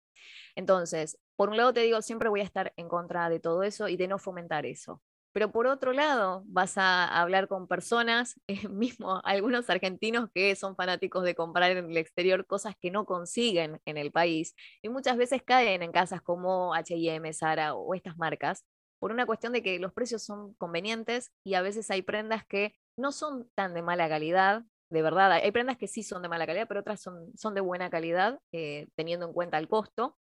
Entonces, 0.56 1.19
por 1.36 1.50
un 1.50 1.58
lado 1.58 1.73
te 1.73 1.82
digo, 1.82 2.02
siempre 2.02 2.30
voy 2.30 2.41
a 2.41 2.45
estar 2.45 2.73
en 2.78 2.88
contra 2.88 3.30
de 3.30 3.39
todo 3.39 3.63
eso 3.63 3.88
y 3.89 3.97
de 3.97 4.08
no 4.08 4.17
fomentar 4.17 4.65
eso. 4.65 5.02
Pero 5.34 5.52
por 5.52 5.67
otro 5.67 5.93
lado, 5.93 6.43
vas 6.47 6.78
a 6.78 7.06
hablar 7.06 7.47
con 7.47 7.67
personas, 7.67 8.39
eh, 8.47 8.67
mismo 8.69 9.21
algunos 9.26 9.69
argentinos 9.69 10.30
que 10.34 10.56
son 10.56 10.76
fanáticos 10.76 11.23
de 11.23 11.36
comprar 11.36 11.71
en 11.71 11.89
el 11.91 11.97
exterior 11.97 12.45
cosas 12.47 12.76
que 12.80 12.89
no 12.89 13.06
consiguen 13.06 13.82
en 13.86 13.97
el 13.97 14.12
país 14.12 14.56
y 14.82 14.89
muchas 14.89 15.17
veces 15.17 15.43
caen 15.43 15.84
en 15.84 15.91
casas 15.91 16.21
como 16.21 16.73
H&M, 16.73 17.34
Zara 17.34 17.76
o 17.76 17.93
estas 17.93 18.17
marcas 18.17 18.65
por 18.99 19.12
una 19.12 19.25
cuestión 19.25 19.53
de 19.53 19.63
que 19.63 19.79
los 19.79 19.93
precios 19.93 20.23
son 20.23 20.53
convenientes 20.55 21.31
y 21.43 21.53
a 21.53 21.62
veces 21.62 21.89
hay 21.91 22.01
prendas 22.01 22.45
que 22.45 22.75
no 22.97 23.12
son 23.12 23.49
tan 23.55 23.73
de 23.73 23.81
mala 23.81 24.10
calidad, 24.10 24.63
de 24.89 25.01
verdad, 25.01 25.31
hay 25.33 25.51
prendas 25.51 25.77
que 25.77 25.88
sí 25.88 26.01
son 26.01 26.21
de 26.21 26.29
mala 26.29 26.45
calidad, 26.45 26.67
pero 26.67 26.79
otras 26.79 27.01
son, 27.01 27.36
son 27.38 27.53
de 27.53 27.62
buena 27.62 27.89
calidad, 27.89 28.39
eh, 28.53 28.88
teniendo 28.95 29.25
en 29.25 29.33
cuenta 29.33 29.57
el 29.57 29.67
costo. 29.67 30.17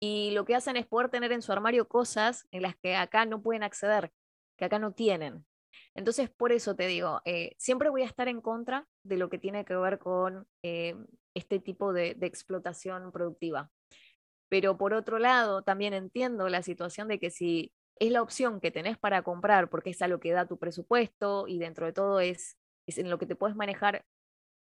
Y 0.00 0.30
lo 0.30 0.44
que 0.44 0.54
hacen 0.54 0.76
es 0.76 0.86
poder 0.86 1.10
tener 1.10 1.32
en 1.32 1.42
su 1.42 1.52
armario 1.52 1.88
cosas 1.88 2.46
en 2.52 2.62
las 2.62 2.76
que 2.76 2.94
acá 2.94 3.26
no 3.26 3.42
pueden 3.42 3.64
acceder, 3.64 4.12
que 4.56 4.64
acá 4.64 4.78
no 4.78 4.92
tienen. 4.92 5.44
Entonces, 5.94 6.30
por 6.30 6.52
eso 6.52 6.76
te 6.76 6.86
digo, 6.86 7.20
eh, 7.24 7.54
siempre 7.58 7.88
voy 7.88 8.02
a 8.02 8.06
estar 8.06 8.28
en 8.28 8.40
contra 8.40 8.86
de 9.02 9.16
lo 9.16 9.28
que 9.28 9.38
tiene 9.38 9.64
que 9.64 9.74
ver 9.74 9.98
con 9.98 10.46
eh, 10.62 10.94
este 11.34 11.58
tipo 11.58 11.92
de, 11.92 12.14
de 12.14 12.26
explotación 12.26 13.10
productiva. 13.10 13.70
Pero 14.48 14.78
por 14.78 14.94
otro 14.94 15.18
lado, 15.18 15.62
también 15.62 15.92
entiendo 15.92 16.48
la 16.48 16.62
situación 16.62 17.08
de 17.08 17.18
que 17.18 17.30
si 17.30 17.72
es 18.00 18.12
la 18.12 18.22
opción 18.22 18.60
que 18.60 18.70
tenés 18.70 18.98
para 18.98 19.22
comprar, 19.22 19.70
porque 19.70 19.90
es 19.90 20.02
a 20.02 20.08
lo 20.08 20.20
que 20.20 20.32
da 20.32 20.46
tu 20.46 20.58
presupuesto 20.58 21.46
y 21.48 21.58
dentro 21.58 21.86
de 21.86 21.92
todo 21.92 22.20
es, 22.20 22.56
es 22.86 22.98
en 22.98 23.10
lo 23.10 23.18
que 23.18 23.26
te 23.26 23.36
puedes 23.36 23.56
manejar, 23.56 24.04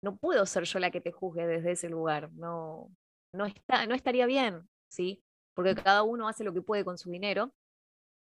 no 0.03 0.17
puedo 0.17 0.47
ser 0.47 0.64
yo 0.64 0.79
la 0.79 0.91
que 0.91 1.01
te 1.01 1.12
juzgue 1.12 1.47
desde 1.47 1.73
ese 1.73 1.88
lugar. 1.88 2.31
No, 2.33 2.91
no, 3.33 3.47
está, 3.47 3.87
no 3.87 3.95
estaría 3.95 4.27
bien, 4.27 4.69
¿sí? 4.88 5.23
Porque 5.55 5.75
cada 5.75 6.03
uno 6.03 6.29
hace 6.29 6.45
lo 6.45 6.53
que 6.53 6.62
puede 6.62 6.85
con 6.85 6.99
su 6.99 7.11
dinero. 7.11 7.53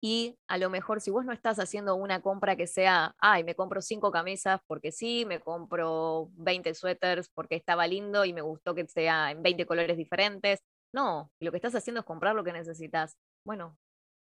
Y 0.01 0.37
a 0.47 0.57
lo 0.57 0.69
mejor 0.69 1.01
si 1.01 1.11
vos 1.11 1.25
no 1.25 1.33
estás 1.33 1.59
haciendo 1.59 1.95
una 1.95 2.21
compra 2.21 2.55
que 2.55 2.67
sea, 2.67 3.15
ay, 3.19 3.43
me 3.43 3.55
compro 3.55 3.81
cinco 3.81 4.11
camisas 4.11 4.61
porque 4.65 4.93
sí, 4.93 5.25
me 5.25 5.41
compro 5.41 6.29
20 6.35 6.73
suéteres 6.73 7.29
porque 7.29 7.55
estaba 7.55 7.85
lindo 7.85 8.23
y 8.23 8.31
me 8.31 8.41
gustó 8.41 8.73
que 8.73 8.87
sea 8.87 9.31
en 9.31 9.43
20 9.43 9.65
colores 9.65 9.97
diferentes. 9.97 10.61
No, 10.93 11.31
lo 11.41 11.51
que 11.51 11.57
estás 11.57 11.75
haciendo 11.75 11.99
es 11.99 12.05
comprar 12.05 12.33
lo 12.33 12.45
que 12.45 12.53
necesitas. 12.53 13.17
Bueno, 13.45 13.77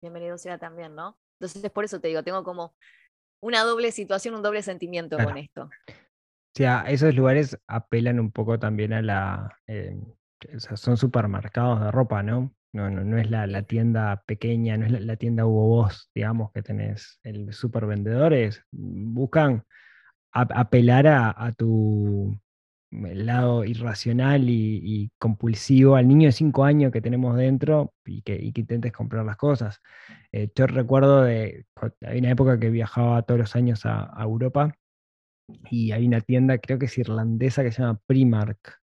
bienvenido 0.07 0.39
sea 0.39 0.59
también, 0.59 0.95
¿no? 0.95 1.19
Entonces 1.41 1.71
por 1.71 1.85
eso 1.85 2.01
te 2.01 2.09
digo, 2.09 2.23
tengo 2.23 2.43
como 2.45 2.75
una 3.41 3.63
doble 3.63 3.93
situación, 3.93 4.35
un 4.35 4.43
doble 4.43 4.63
sentimiento 4.63 5.17
Claro. 5.17 5.31
con 5.31 5.39
esto. 5.39 5.63
O 5.65 5.71
sea, 6.55 6.85
esos 6.89 7.15
lugares 7.15 7.59
apelan 7.67 8.19
un 8.19 8.33
poco 8.33 8.59
también 8.59 8.93
a 8.93 9.03
la... 9.03 9.59
eh, 9.67 9.97
o 10.55 10.61
sea, 10.61 10.77
son 10.77 10.97
supermercados 10.97 11.81
de 11.81 11.91
ropa, 11.91 12.23
¿no? 12.23 12.55
No, 12.73 12.91
no, 12.91 13.05
no 13.05 13.19
es 13.19 13.31
la, 13.31 13.47
la 13.47 13.63
tienda 13.63 14.23
pequeña, 14.27 14.77
no 14.77 14.87
es 14.87 14.93
la, 14.93 15.01
la 15.01 15.17
tienda 15.17 15.47
Hugo 15.47 15.67
Boss, 15.69 16.11
digamos, 16.15 16.53
que 16.53 16.63
tenés 16.63 17.19
el 17.23 17.53
supervendedores. 17.53 18.63
Buscan 18.71 19.65
ap- 20.33 20.53
apelar 20.55 21.07
a, 21.07 21.35
a 21.37 21.53
tu 21.53 22.39
lado 22.91 23.65
irracional 23.65 24.49
y, 24.49 24.81
y 24.83 25.11
compulsivo, 25.19 25.97
al 25.97 26.09
niño 26.09 26.29
de 26.29 26.33
5 26.33 26.65
años 26.65 26.93
que 26.93 27.01
tenemos 27.03 27.37
dentro 27.37 27.93
y 28.05 28.23
que, 28.23 28.37
y 28.37 28.53
que 28.53 28.63
intentes 28.63 28.93
comprar 28.93 29.25
las 29.27 29.37
cosas. 29.37 29.81
Eh, 30.33 30.51
yo 30.55 30.67
recuerdo 30.67 31.23
de, 31.23 31.67
hay 32.03 32.19
una 32.19 32.31
época 32.31 32.59
que 32.61 32.71
viajaba 32.71 33.23
todos 33.23 33.41
los 33.41 33.57
años 33.57 33.85
a, 33.87 34.11
a 34.19 34.23
Europa 34.25 34.75
y 35.71 35.93
hay 35.93 36.07
una 36.07 36.21
tienda, 36.21 36.59
creo 36.59 36.79
que 36.79 36.87
es 36.87 36.99
irlandesa, 36.99 37.63
que 37.63 37.73
se 37.73 37.83
llama 37.83 38.01
Primark. 38.07 38.79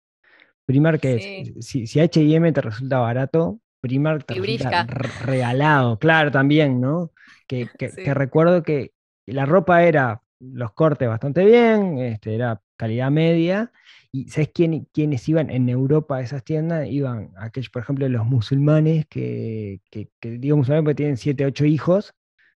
Primark 0.66 1.04
es, 1.04 1.22
Sí. 1.24 1.54
si, 1.60 1.86
si 1.86 2.00
H&M 2.00 2.52
te 2.52 2.60
resulta 2.60 2.98
barato, 2.98 3.60
Primark 3.80 4.24
te 4.26 4.34
resulta 4.34 4.84
regalado, 5.24 5.98
claro, 5.98 6.30
también, 6.30 6.80
¿no? 6.80 7.10
Que, 7.46 7.68
que- 7.78 7.88
Sí. 7.96 8.02
que 8.04 8.14
recuerdo 8.14 8.62
que 8.62 8.92
la 9.26 9.46
ropa 9.46 9.82
era, 9.84 10.22
los 10.40 10.72
cortes 10.72 11.08
bastante 11.08 11.44
bien, 11.44 11.98
este, 11.98 12.34
era 12.34 12.60
calidad 12.78 13.10
media, 13.12 13.72
y 14.12 14.30
¿sabes 14.30 14.50
quién, 14.54 14.88
quiénes 14.94 15.28
iban 15.28 15.50
en 15.50 15.68
Europa 15.68 16.16
a 16.18 16.22
esas 16.22 16.44
tiendas? 16.44 16.88
Iban 16.88 17.32
aquellos, 17.38 17.70
por 17.70 17.82
ejemplo, 17.82 18.08
los 18.08 18.26
musulmanes, 18.26 19.06
que, 19.08 19.80
que, 19.90 20.10
que 20.20 20.32
digo 20.38 20.56
musulmanes 20.56 20.84
porque 20.84 20.96
tienen 20.96 21.18
7, 21.18 21.46
8 21.46 21.66
hijos, 21.66 22.14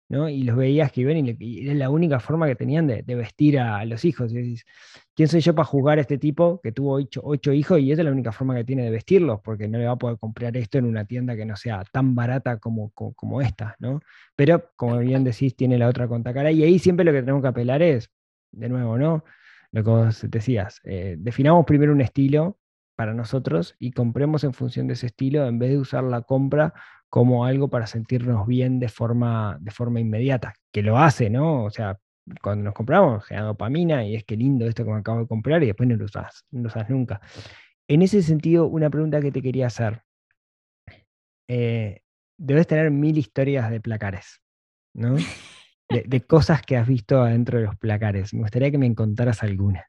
¿no? 0.09 0.29
Y 0.29 0.43
los 0.45 0.57
veías 0.57 0.91
que 0.93 1.03
iban 1.03 1.17
y, 1.19 1.23
le- 1.23 1.37
y 1.39 1.67
era 1.67 1.75
la 1.75 1.91
única 1.91 2.19
forma 2.21 2.47
que 2.47 2.55
tenían 2.57 2.87
de, 2.87 3.03
de 3.03 3.15
vestir 3.15 3.59
a, 3.59 3.79
a 3.79 3.85
los 3.85 4.05
hijos. 4.05 4.33
Y 4.33 4.37
decís, 4.37 4.65
¿quién 5.15 5.29
soy 5.29 5.41
yo 5.41 5.55
para 5.55 5.67
juzgar 5.67 5.99
a 5.99 6.01
este 6.01 6.19
tipo 6.19 6.61
que 6.63 6.73
tuvo 6.73 6.95
ocho, 6.95 7.21
ocho 7.25 7.53
hijos 7.53 7.81
y 7.81 7.93
esa 7.93 8.03
es 8.03 8.07
la 8.07 8.13
única 8.13 8.33
forma 8.33 8.55
que 8.55 8.65
tiene 8.65 8.85
de 8.85 8.91
vestirlos? 8.91 9.41
Porque 9.43 9.69
no 9.69 9.79
le 9.79 9.87
va 9.87 9.93
a 9.93 9.97
poder 9.99 10.19
comprar 10.19 10.57
esto 10.57 10.79
en 10.79 10.87
una 10.87 11.05
tienda 11.05 11.37
que 11.37 11.45
no 11.45 11.57
sea 11.57 11.85
tan 11.93 12.15
barata 12.15 12.59
como, 12.59 12.91
como, 12.93 13.13
como 13.15 13.43
esta, 13.43 13.77
¿no? 13.81 14.01
Pero, 14.37 14.71
como 14.77 14.99
bien 14.99 15.25
decís, 15.25 15.55
tiene 15.57 15.79
la 15.79 15.89
otra 15.89 16.09
contracara. 16.09 16.51
Y 16.53 16.63
ahí 16.63 16.79
siempre 16.79 17.05
lo 17.05 17.13
que 17.13 17.21
tenemos 17.21 17.43
que 17.43 17.49
apelar 17.49 17.83
es, 17.83 18.11
de 18.53 18.69
nuevo, 18.69 18.97
¿no? 18.99 19.25
Lo 19.73 19.85
que 19.85 19.91
vos 19.91 20.27
decías, 20.31 20.81
eh, 20.85 21.17
definamos 21.19 21.65
primero 21.67 21.93
un 21.93 22.01
estilo 22.01 22.59
para 22.97 23.15
nosotros 23.15 23.77
y 23.79 23.93
compremos 23.93 24.45
en 24.45 24.53
función 24.55 24.87
de 24.87 24.95
ese 24.95 25.07
estilo 25.07 25.47
en 25.47 25.59
vez 25.59 25.71
de 25.71 25.79
usar 25.79 26.05
la 26.05 26.23
compra 26.23 26.75
como 27.09 27.45
algo 27.45 27.69
para 27.69 27.87
sentirnos 27.87 28.47
bien 28.47 28.81
de 28.81 28.89
forma, 28.89 29.57
de 29.61 29.71
forma 29.71 30.01
inmediata, 30.01 30.55
que 30.73 30.83
lo 30.83 30.99
hace, 30.99 31.31
¿no? 31.31 31.65
O 31.65 31.71
sea, 31.71 31.99
cuando 32.43 32.65
nos 32.65 32.75
compramos, 32.75 33.25
genera 33.25 33.47
dopamina 33.47 34.05
y 34.05 34.17
es 34.17 34.25
que 34.25 34.37
lindo 34.37 34.67
esto 34.67 34.85
que 34.85 34.91
me 34.91 34.99
acabo 34.99 35.21
de 35.21 35.27
comprar 35.27 35.63
y 35.63 35.67
después 35.67 35.89
no 35.89 35.97
lo 35.97 36.05
usas, 36.05 36.45
no 36.51 36.63
lo 36.63 36.67
usas 36.69 36.91
nunca. 36.91 37.21
En 37.89 38.03
ese 38.03 38.23
sentido, 38.23 38.67
una 38.67 38.91
pregunta 38.91 39.21
que 39.21 39.33
te 39.33 39.41
quería 39.41 39.69
hacer. 39.69 40.03
Eh, 41.49 42.03
debes 42.37 42.67
tener 42.67 42.91
mil 42.91 43.17
historias 43.17 43.71
de 43.71 43.81
placares, 43.81 44.43
¿no? 44.95 45.17
De, 45.89 46.21
cosas 46.21 46.63
que 46.63 46.77
has 46.77 46.87
visto 46.87 47.23
adentro 47.23 47.59
de 47.59 47.65
los 47.65 47.77
placares. 47.77 48.35
Me 48.35 48.41
gustaría 48.41 48.71
que 48.71 48.79
me 48.79 48.95
contaras 48.95 49.43
alguna. 49.43 49.89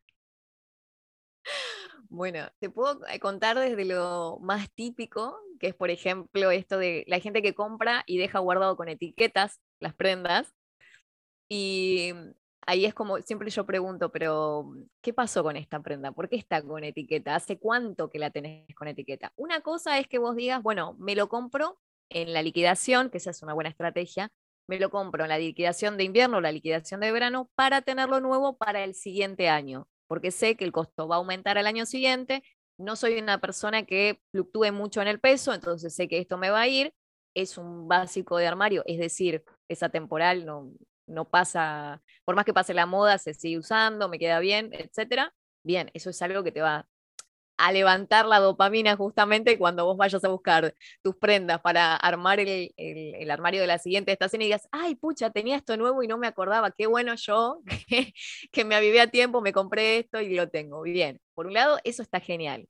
Bueno, 2.08 2.48
te 2.60 2.70
puedo 2.70 3.06
eh, 3.08 3.20
contar 3.20 3.60
desde 3.60 3.86
lo 3.86 4.40
más 4.42 4.72
típico, 4.72 5.38
que 5.60 5.68
es, 5.68 5.76
por 5.76 5.90
ejemplo, 5.90 6.52
esto 6.52 6.78
de 6.78 7.04
la 7.08 7.20
gente 7.20 7.42
que 7.42 7.54
compra 7.54 8.04
y 8.08 8.18
deja 8.18 8.40
guardado 8.40 8.78
con 8.78 8.88
etiquetas 8.88 9.60
las 9.80 9.94
prendas. 9.94 10.54
Y 11.50 12.14
ahí 12.66 12.86
es 12.86 12.94
como, 12.94 13.18
siempre 13.20 13.50
yo 13.50 13.66
pregunto, 13.66 14.12
pero 14.12 14.64
mm, 14.64 14.84
¿qué 15.02 15.14
pasó 15.14 15.44
con 15.44 15.58
esta 15.58 15.82
prenda? 15.82 16.12
¿Por 16.12 16.30
qué 16.30 16.36
está 16.36 16.62
con 16.62 16.84
etiqueta? 16.84 17.36
¿Hace 17.36 17.58
cuánto 17.60 18.10
que 18.10 18.20
la 18.20 18.30
tenés 18.30 18.74
con 18.76 18.88
etiqueta? 18.88 19.34
Una 19.36 19.62
cosa 19.62 20.00
es 20.00 20.08
que 20.08 20.20
vos 20.20 20.36
digas, 20.36 20.62
bueno, 20.64 20.96
me 21.00 21.16
lo 21.16 21.30
compro 21.30 21.80
en 22.10 22.34
la 22.34 22.42
liquidación, 22.42 23.10
que 23.10 23.18
esa 23.18 23.32
es 23.32 23.44
una 23.44 23.54
buena 23.54 23.70
estrategia, 23.70 24.32
me 24.70 24.80
lo 24.80 24.90
compro 24.90 25.24
en 25.24 25.30
la 25.30 25.38
liquidación 25.38 25.98
de 25.98 26.06
invierno 26.06 26.38
o 26.38 26.42
la 26.42 26.52
liquidación 26.52 27.02
de 27.02 27.12
verano 27.12 27.50
para 27.56 27.82
tenerlo 27.82 28.22
nuevo 28.22 28.58
para 28.58 28.84
el 28.84 28.96
siguiente 28.96 29.50
año 29.50 29.88
porque 30.10 30.32
sé 30.32 30.58
que 30.58 30.66
el 30.66 30.72
costo 30.74 31.08
va 31.08 31.16
a 31.16 31.18
aumentar 31.20 31.58
al 31.58 31.68
año 31.68 31.86
siguiente. 31.86 32.44
No 32.78 32.96
soy 32.96 33.20
una 33.20 33.40
persona 33.40 33.86
que 33.86 34.20
fluctúe 34.32 34.72
mucho 34.74 35.02
en 35.02 35.08
el 35.08 35.20
peso, 35.20 35.54
entonces 35.54 35.96
sé 35.96 36.08
que 36.08 36.18
esto 36.18 36.38
me 36.38 36.50
va 36.50 36.62
a 36.62 36.68
ir. 36.68 36.94
Es 37.36 37.60
un 37.60 37.88
básico 37.88 38.38
de 38.38 38.48
armario, 38.48 38.84
es 38.88 38.98
decir, 38.98 39.44
es 39.70 39.84
atemporal, 39.84 40.46
no, 40.48 40.74
no 41.06 41.30
pasa, 41.30 42.02
por 42.26 42.36
más 42.36 42.44
que 42.44 42.54
pase 42.54 42.74
la 42.74 42.88
moda, 42.88 43.20
se 43.20 43.36
sigue 43.36 43.60
usando, 43.60 44.10
me 44.10 44.18
queda 44.18 44.40
bien, 44.40 44.72
etcétera. 44.74 45.34
Bien, 45.64 45.92
eso 45.94 46.10
es 46.10 46.20
algo 46.24 46.44
que 46.44 46.52
te 46.52 46.62
va 46.62 46.88
a 47.60 47.74
levantar 47.74 48.26
la 48.26 48.40
dopamina 48.40 48.96
justamente 48.96 49.58
cuando 49.58 49.86
vos 49.86 49.98
vayas 49.98 50.24
a 50.24 50.30
buscar 50.30 50.74
tus 51.04 51.16
prendas 51.18 51.60
para 51.60 51.96
armar 51.96 52.40
el, 52.40 52.74
el, 52.78 53.30
armario 53.30 53.60
de 53.60 53.68
la 53.68 53.78
siguiente 53.78 54.14
estación 54.14 54.42
y 54.42 54.46
digas, 54.46 54.68
ay, 54.72 54.96
pucha, 54.96 55.30
tenía 55.30 55.58
esto 55.58 55.76
nuevo 55.76 56.02
y 56.02 56.08
no 56.08 56.18
me 56.18 56.28
acordaba, 56.28 56.72
qué 56.72 56.88
bueno 56.88 57.16
yo, 57.16 57.62
que, 57.90 58.14
que 58.52 58.66
me 58.66 58.76
avivé 58.76 59.02
a 59.02 59.08
tiempo, 59.08 59.42
me 59.42 59.52
compré 59.52 60.00
esto 60.00 60.22
y 60.22 60.34
lo 60.36 60.50
tengo. 60.50 60.82
Bien, 60.84 61.20
por 61.34 61.48
un 61.48 61.54
lado, 61.54 61.80
eso 61.84 62.02
está 62.02 62.22
genial. 62.22 62.68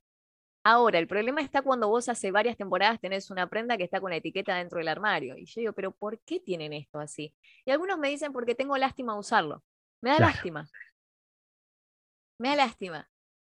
Ahora, 0.64 1.00
el 1.00 1.08
problema 1.08 1.42
está 1.42 1.62
cuando 1.62 1.88
vos 1.88 2.10
hace 2.10 2.32
varias 2.32 2.58
temporadas 2.58 3.00
tenés 3.00 3.30
una 3.30 3.48
prenda 3.48 3.78
que 3.78 3.84
está 3.84 4.02
con 4.02 4.12
etiqueta 4.12 4.58
dentro 4.58 4.80
del 4.80 4.88
armario. 4.88 5.38
Y 5.38 5.46
yo 5.46 5.62
digo, 5.62 5.74
pero 5.74 5.92
¿por 5.92 6.20
qué 6.22 6.40
tienen 6.40 6.74
esto 6.74 7.00
así? 7.00 7.34
Y 7.66 7.72
algunos 7.72 7.98
me 8.00 8.10
dicen 8.10 8.34
porque 8.34 8.56
tengo 8.56 8.76
lástima 8.78 9.18
usarlo. 9.18 9.64
Me 10.02 10.10
da 10.10 10.18
Claro. 10.18 10.34
lástima. 10.34 10.68
Me 12.40 12.50
da 12.50 12.56
lástima. 12.56 13.10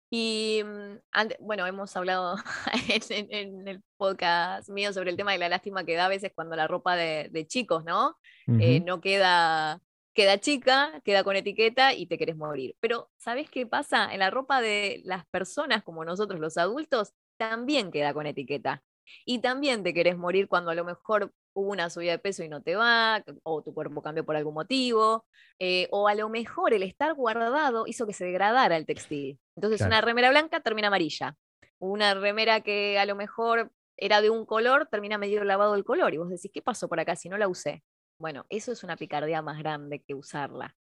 Y 0.10 0.62
mm, 0.64 1.30
bueno, 1.40 1.66
hemos 1.66 1.96
hablado 1.96 2.36
en, 3.10 3.68
el 3.68 3.82
podcast 3.98 4.70
mío 4.70 4.94
sobre 4.94 5.12
el 5.12 5.18
tema 5.18 5.32
de 5.32 5.40
la 5.40 5.50
lástima 5.50 5.84
que 5.84 5.96
da 5.96 6.06
a 6.06 6.10
veces 6.10 6.32
cuando 6.34 6.56
la 6.56 6.68
ropa 6.68 6.96
de, 6.96 7.30
de 7.32 7.48
chicos, 7.48 7.84
¿no? 7.84 8.18
Eh, 8.48 8.80
no 8.82 9.02
queda, 9.02 9.82
queda 10.14 10.40
chica, 10.40 11.02
queda 11.04 11.24
con 11.24 11.36
etiqueta 11.36 11.94
y 11.94 12.06
te 12.06 12.18
querés 12.18 12.38
morir. 12.38 12.76
Pero 12.80 13.10
¿sabés 13.18 13.50
qué 13.50 13.66
pasa? 13.66 14.14
En 14.14 14.20
la 14.20 14.30
ropa 14.30 14.62
de 14.62 15.02
las 15.04 15.26
personas 15.28 15.84
como 15.84 16.06
nosotros, 16.06 16.40
los 16.40 16.58
adultos, 16.58 17.14
también 17.38 17.92
queda 17.92 18.14
con 18.14 18.28
etiqueta. 18.28 18.84
Y 19.26 19.40
también 19.40 19.84
te 19.84 19.94
querés 19.94 20.18
morir 20.18 20.48
cuando 20.48 20.72
a 20.72 20.76
lo 20.76 20.84
mejor 20.86 21.32
hubo 21.54 21.72
una 21.72 21.90
subida 21.90 22.12
de 22.12 22.20
peso 22.20 22.44
y 22.44 22.50
no 22.50 22.62
te 22.62 22.76
va, 22.76 23.24
o 23.44 23.64
tu 23.64 23.74
cuerpo 23.74 24.02
cambió 24.02 24.26
por 24.26 24.36
algún 24.36 24.54
motivo, 24.54 25.26
eh, 25.60 25.88
o 25.92 26.08
a 26.08 26.16
lo 26.16 26.28
mejor 26.30 26.74
el 26.74 26.84
estar 26.84 27.14
guardado 27.14 27.86
hizo 27.88 28.06
que 28.06 28.14
se 28.14 28.26
degradara 28.26 28.76
el 28.76 28.86
textil. 28.86 29.40
Entonces 29.56 29.80
Claro. 29.80 29.92
una 29.92 30.02
remera 30.02 30.30
blanca 30.30 30.60
termina 30.60 30.88
amarilla. 30.88 31.36
Una 31.80 32.14
remera 32.14 32.62
que 32.62 33.00
a 33.00 33.06
lo 33.06 33.16
mejor 33.16 33.72
era 33.98 34.22
de 34.22 34.30
un 34.30 34.46
color 34.46 34.88
termina 34.92 35.18
medio 35.18 35.44
lavado 35.46 35.76
el 35.76 35.86
color. 35.86 36.14
Y 36.14 36.18
vos 36.18 36.30
decís, 36.30 36.52
¿qué 36.54 36.62
pasó 36.62 36.90
por 36.90 37.00
acá 37.00 37.16
si 37.16 37.30
no 37.30 37.38
la 37.38 37.48
usé? 37.48 37.84
Bueno, 38.20 38.46
eso 38.50 38.72
es 38.72 38.84
una 38.84 38.98
picardía 38.98 39.42
más 39.42 39.58
grande 39.60 40.02
que 40.02 40.14
usarla. 40.14 40.76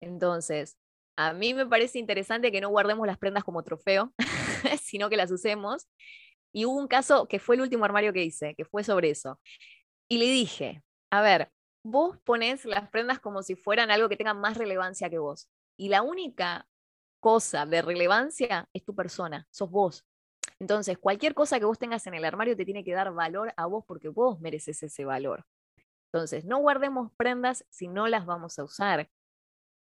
Entonces, 0.00 0.76
a 1.16 1.32
mí 1.32 1.54
me 1.54 1.66
parece 1.66 1.98
interesante 1.98 2.50
que 2.50 2.60
no 2.60 2.70
guardemos 2.70 3.06
las 3.06 3.18
prendas 3.18 3.44
como 3.44 3.62
trofeo, 3.62 4.12
sino 4.82 5.08
que 5.08 5.16
las 5.16 5.30
usemos. 5.30 5.88
Y 6.52 6.66
hubo 6.66 6.76
un 6.76 6.88
caso 6.88 7.26
que 7.26 7.38
fue 7.38 7.56
el 7.56 7.62
último 7.62 7.84
armario 7.84 8.12
que 8.12 8.22
hice, 8.22 8.54
que 8.54 8.64
fue 8.64 8.84
sobre 8.84 9.10
eso. 9.10 9.40
Y 10.08 10.18
le 10.18 10.26
dije, 10.26 10.82
a 11.10 11.22
ver, 11.22 11.50
vos 11.82 12.18
ponés 12.24 12.64
las 12.64 12.88
prendas 12.90 13.18
como 13.20 13.42
si 13.42 13.56
fueran 13.56 13.90
algo 13.90 14.08
que 14.08 14.16
tenga 14.16 14.34
más 14.34 14.56
relevancia 14.56 15.10
que 15.10 15.18
vos. 15.18 15.48
Y 15.76 15.88
la 15.88 16.02
única 16.02 16.68
cosa 17.20 17.66
de 17.66 17.82
relevancia 17.82 18.68
es 18.72 18.84
tu 18.84 18.94
persona, 18.94 19.46
sos 19.50 19.70
vos. 19.70 20.04
Entonces, 20.58 20.98
cualquier 20.98 21.34
cosa 21.34 21.58
que 21.58 21.64
vos 21.64 21.78
tengas 21.78 22.06
en 22.06 22.14
el 22.14 22.24
armario 22.24 22.56
te 22.56 22.64
tiene 22.64 22.84
que 22.84 22.94
dar 22.94 23.12
valor 23.12 23.52
a 23.56 23.66
vos 23.66 23.84
porque 23.86 24.08
vos 24.08 24.40
mereces 24.40 24.82
ese 24.82 25.04
valor. 25.04 25.44
Entonces, 26.12 26.44
no 26.44 26.58
guardemos 26.58 27.10
prendas 27.16 27.64
si 27.70 27.88
no 27.88 28.06
las 28.06 28.26
vamos 28.26 28.58
a 28.58 28.64
usar, 28.64 29.10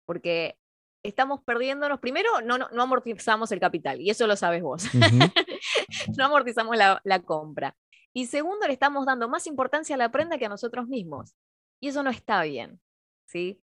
porque 0.07 0.57
estamos 1.03 1.43
perdiéndonos. 1.43 2.01
Primero, 2.01 2.41
no, 2.43 2.59
no, 2.59 2.69
no 2.71 2.83
amortizamos 2.83 3.53
el 3.53 3.61
capital, 3.61 4.01
y 4.01 4.11
eso 4.11 4.27
lo 4.27 4.37
sabes 4.37 4.63
vos. 4.63 4.85
No 6.17 6.25
amortizamos 6.25 6.77
la, 6.77 7.01
la 7.05 7.21
compra. 7.23 7.77
Y 8.13 8.27
segundo, 8.27 8.67
le 8.67 8.73
estamos 8.73 9.07
dando 9.07 9.29
más 9.29 9.47
importancia 9.47 9.95
a 9.95 9.99
la 9.99 10.11
prenda 10.11 10.37
que 10.37 10.47
a 10.47 10.49
nosotros 10.49 10.89
mismos. 10.89 11.35
Y 11.81 11.89
eso 11.89 12.03
no 12.03 12.11
está 12.11 12.43
bien. 12.43 12.81
¿sí? 13.33 13.63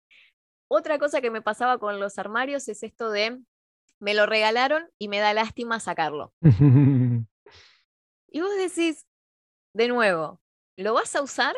Otra 0.68 0.98
cosa 0.98 1.20
que 1.20 1.30
me 1.30 1.42
pasaba 1.42 1.78
con 1.78 2.00
los 2.00 2.18
armarios 2.18 2.68
es 2.68 2.82
esto 2.82 3.10
de, 3.10 3.40
me 4.00 4.14
lo 4.14 4.26
regalaron 4.26 4.88
y 4.98 5.08
me 5.08 5.18
da 5.18 5.34
lástima 5.34 5.80
sacarlo. 5.80 6.32
Y 8.30 8.42
vos 8.42 8.54
decís, 8.58 9.06
de 9.74 9.88
nuevo, 9.88 10.38
¿lo 10.76 10.92
vas 10.92 11.16
a 11.16 11.22
usar? 11.22 11.56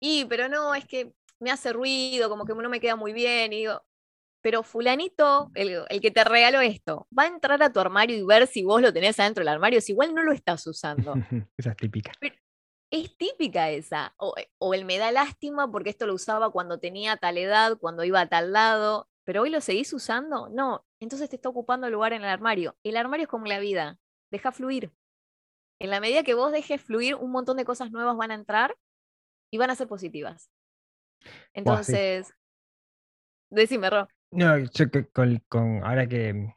Y, 0.00 0.24
pero 0.24 0.48
no, 0.48 0.74
es 0.74 0.84
que 0.84 1.14
me 1.38 1.52
hace 1.52 1.72
ruido, 1.72 2.28
como 2.28 2.44
que 2.44 2.52
no 2.52 2.68
me 2.68 2.80
queda 2.80 2.96
muy 2.96 3.12
bien. 3.12 3.52
Y 3.52 3.58
digo, 3.58 3.80
pero 4.48 4.62
fulanito, 4.62 5.50
el, 5.54 5.84
el 5.90 6.00
que 6.00 6.10
te 6.10 6.24
regaló 6.24 6.62
esto, 6.62 7.06
va 7.16 7.24
a 7.24 7.26
entrar 7.26 7.62
a 7.62 7.70
tu 7.70 7.80
armario 7.80 8.16
y 8.16 8.22
ver 8.22 8.46
si 8.46 8.64
vos 8.64 8.80
lo 8.80 8.94
tenés 8.94 9.20
adentro 9.20 9.42
del 9.42 9.48
armario, 9.48 9.78
si 9.82 9.92
igual 9.92 10.14
no 10.14 10.22
lo 10.22 10.32
estás 10.32 10.66
usando. 10.66 11.12
Esa 11.58 11.72
es 11.72 11.76
típica. 11.76 12.12
Es 12.90 13.14
típica 13.18 13.68
esa. 13.68 14.14
O, 14.16 14.34
o 14.56 14.72
el 14.72 14.86
me 14.86 14.96
da 14.96 15.12
lástima 15.12 15.70
porque 15.70 15.90
esto 15.90 16.06
lo 16.06 16.14
usaba 16.14 16.50
cuando 16.50 16.78
tenía 16.78 17.18
tal 17.18 17.36
edad, 17.36 17.76
cuando 17.78 18.04
iba 18.04 18.22
a 18.22 18.28
tal 18.30 18.54
lado, 18.54 19.10
pero 19.24 19.42
hoy 19.42 19.50
lo 19.50 19.60
seguís 19.60 19.92
usando. 19.92 20.48
No, 20.48 20.86
entonces 20.98 21.28
te 21.28 21.36
está 21.36 21.50
ocupando 21.50 21.90
lugar 21.90 22.14
en 22.14 22.22
el 22.22 22.30
armario. 22.30 22.74
El 22.82 22.96
armario 22.96 23.24
es 23.24 23.28
como 23.28 23.44
la 23.44 23.58
vida, 23.58 23.98
deja 24.30 24.50
fluir. 24.50 24.90
En 25.78 25.90
la 25.90 26.00
medida 26.00 26.22
que 26.22 26.32
vos 26.32 26.52
dejes 26.52 26.80
fluir, 26.80 27.16
un 27.16 27.32
montón 27.32 27.58
de 27.58 27.66
cosas 27.66 27.90
nuevas 27.90 28.16
van 28.16 28.30
a 28.30 28.34
entrar 28.34 28.78
y 29.52 29.58
van 29.58 29.68
a 29.68 29.74
ser 29.74 29.88
positivas. 29.88 30.50
Entonces, 31.52 32.32
decime, 33.50 33.90
Ro. 33.90 34.08
No, 34.30 34.58
yo 34.58 34.86
con, 35.12 35.42
con- 35.48 35.82
ahora 35.84 36.06
que 36.06 36.52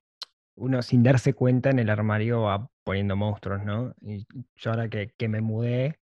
uno 0.56 0.82
sin 0.82 1.04
darse 1.04 1.34
cuenta 1.34 1.70
en 1.72 1.80
el 1.80 1.90
armario 1.90 2.44
va 2.44 2.70
poniendo 2.84 3.16
monstruos, 3.16 3.64
¿no? 3.64 3.94
Y 4.02 4.26
yo 4.58 4.72
ahora 4.72 4.90
que, 4.90 5.14
que 5.18 5.28
me 5.30 5.42
mudé, 5.42 6.00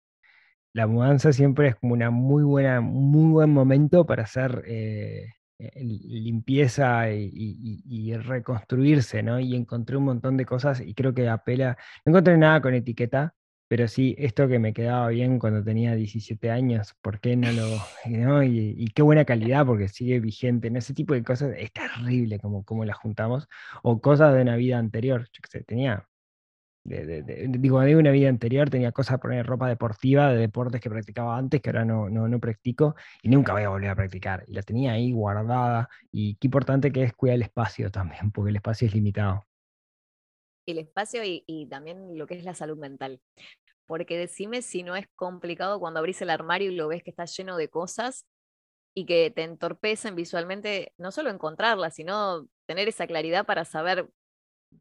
la 0.73 0.87
mudanza 0.87 1.33
siempre 1.33 1.69
es 1.69 1.75
como 1.77 1.93
una 1.93 2.11
muy 2.11 2.43
buena, 2.43 2.81
muy 2.81 3.31
buen 3.33 3.51
momento 3.51 4.05
para 4.05 4.23
hacer 4.23 4.63
eh, 4.67 5.27
eh, 5.59 5.71
limpieza 5.83 7.11
y 7.11 8.13
reconstruirse, 8.17 9.23
¿no? 9.23 9.39
Y 9.39 9.55
encontré 9.55 9.97
un 9.97 10.05
montón 10.05 10.37
de 10.37 10.45
cosas 10.45 10.81
y 10.81 10.93
creo 10.95 11.13
que 11.13 11.29
apela, 11.29 11.77
no 12.05 12.11
encontré 12.11 12.37
nada 12.37 12.61
con 12.61 12.73
etiqueta, 12.75 13.35
pero 13.69 13.87
sí, 13.87 14.15
esto 14.19 14.49
que 14.49 14.59
me 14.59 14.73
quedaba 14.73 15.09
bien 15.09 15.39
cuando 15.39 15.63
tenía 15.63 15.95
17 15.95 16.51
años, 16.51 16.95
¿por 17.01 17.21
qué 17.21 17.37
no 17.37 17.53
lo, 17.53 17.87
no? 18.07 18.43
Y, 18.43 18.75
y 18.77 18.87
qué 18.89 19.03
buena 19.03 19.25
calidad 19.25 19.65
porque 19.67 19.89
sigue 19.89 20.19
vigente, 20.21 20.67
en 20.69 20.77
ese 20.77 20.93
tipo 20.95 21.15
de 21.15 21.23
cosas 21.23 21.53
es 21.57 21.71
terrible 21.73 22.39
como, 22.39 22.65
como 22.65 22.85
las 22.85 22.97
juntamos, 22.97 23.49
o 23.83 24.01
cosas 24.01 24.35
de 24.35 24.43
una 24.43 24.57
vida 24.57 24.79
anterior, 24.79 25.23
yo 25.33 25.41
qué 25.43 25.59
sé, 25.59 25.65
tenía 25.65 26.07
de, 26.85 27.05
de- 27.05 27.23
de- 27.23 27.47
digo, 27.59 27.79
de 27.81 27.95
una 27.95 28.11
vida 28.11 28.29
anterior 28.29 28.69
tenía 28.69 28.91
cosas 28.91 29.19
poner 29.19 29.45
ropa 29.45 29.67
deportiva, 29.69 30.31
de 30.31 30.37
deportes 30.39 30.81
que 30.81 30.89
practicaba 30.89 31.37
antes, 31.37 31.61
que 31.61 31.69
ahora 31.69 31.85
no, 31.85 32.09
no, 32.09 32.27
no 32.27 32.39
practico, 32.39 32.95
y 33.21 33.29
nunca 33.29 33.53
voy 33.53 33.63
a 33.63 33.69
volver 33.69 33.89
a 33.91 33.95
practicar. 33.95 34.43
Y 34.47 34.53
la 34.53 34.63
tenía 34.63 34.93
ahí 34.93 35.11
guardada. 35.13 35.89
Y 36.11 36.35
qué 36.37 36.47
importante 36.47 36.91
que 36.91 37.03
es 37.03 37.13
cuidar 37.13 37.35
el 37.35 37.43
espacio 37.43 37.91
también, 37.91 38.31
porque 38.31 38.49
el 38.51 38.55
espacio 38.57 38.87
es 38.87 38.93
limitado. 38.95 39.45
El 40.71 40.79
espacio 40.79 41.23
y, 41.23 41.43
y 41.47 41.67
también 41.67 42.17
lo 42.17 42.27
que 42.27 42.35
es 42.35 42.43
la 42.43 42.53
salud 42.53 42.77
mental. 42.77 43.21
Porque 43.87 44.17
decime 44.17 44.61
si 44.61 44.83
no 44.83 44.95
es 44.95 45.07
complicado 45.15 45.79
cuando 45.79 45.99
abrís 45.99 46.21
el 46.21 46.29
armario 46.29 46.71
y 46.71 46.75
lo 46.75 46.87
ves 46.87 47.03
que 47.03 47.09
está 47.09 47.25
lleno 47.25 47.57
de 47.57 47.69
cosas 47.69 48.25
y 48.95 49.05
que 49.05 49.31
te 49.31 49.43
entorpecen 49.43 50.15
visualmente, 50.15 50.93
no 50.97 51.11
solo 51.11 51.29
encontrarlas, 51.29 51.95
sino 51.95 52.47
tener 52.67 52.87
esa 52.87 53.07
claridad 53.07 53.45
para 53.45 53.65
saber 53.65 54.09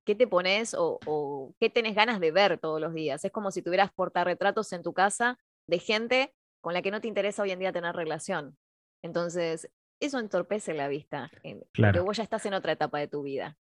qué 0.04 0.14
te 0.14 0.26
pones 0.26 0.74
o, 0.74 0.98
o 1.06 1.54
qué 1.58 1.70
tenés 1.70 1.94
ganas 1.94 2.20
de 2.20 2.30
ver 2.32 2.58
todos 2.58 2.80
los 2.80 2.92
días. 2.92 3.24
Es 3.24 3.32
como 3.32 3.50
si 3.50 3.62
tuvieras 3.62 3.92
portarretratos 3.92 4.72
en 4.72 4.82
tu 4.82 4.92
casa 4.92 5.38
de 5.66 5.78
gente 5.78 6.34
con 6.60 6.74
la 6.74 6.82
que 6.82 6.90
no 6.90 7.00
te 7.00 7.08
interesa 7.08 7.42
hoy 7.42 7.52
en 7.52 7.60
día 7.60 7.72
tener 7.72 7.94
relación. 7.94 8.58
Entonces, 9.02 9.70
eso 10.00 10.18
entorpece 10.18 10.74
la 10.74 10.88
vista, 10.88 11.30
porque 11.32 11.60
Claro. 11.72 12.04
vos 12.04 12.16
ya 12.16 12.22
estás 12.22 12.44
en 12.46 12.54
otra 12.54 12.72
etapa 12.72 12.98
de 12.98 13.08
tu 13.08 13.22
vida. 13.22 13.56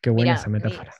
Qué 0.00 0.10
buena 0.10 0.34
esa 0.34 0.48
metáfora. 0.50 0.94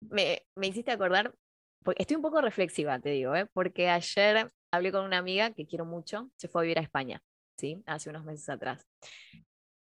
Me, 0.00 0.46
me 0.54 0.68
hiciste 0.68 0.90
acordar, 0.90 1.34
porque 1.82 2.02
estoy 2.02 2.16
un 2.16 2.22
poco 2.22 2.40
reflexiva, 2.40 2.98
te 2.98 3.10
digo, 3.10 3.34
¿eh? 3.34 3.46
porque 3.52 3.88
ayer 3.88 4.52
hablé 4.70 4.92
con 4.92 5.04
una 5.04 5.18
amiga 5.18 5.52
que 5.52 5.66
quiero 5.66 5.84
mucho, 5.84 6.30
se 6.36 6.48
fue 6.48 6.62
a 6.62 6.64
vivir 6.64 6.78
a 6.78 6.82
España, 6.82 7.22
¿sí? 7.56 7.82
Hace 7.86 8.10
unos 8.10 8.24
meses 8.24 8.48
atrás. 8.48 8.86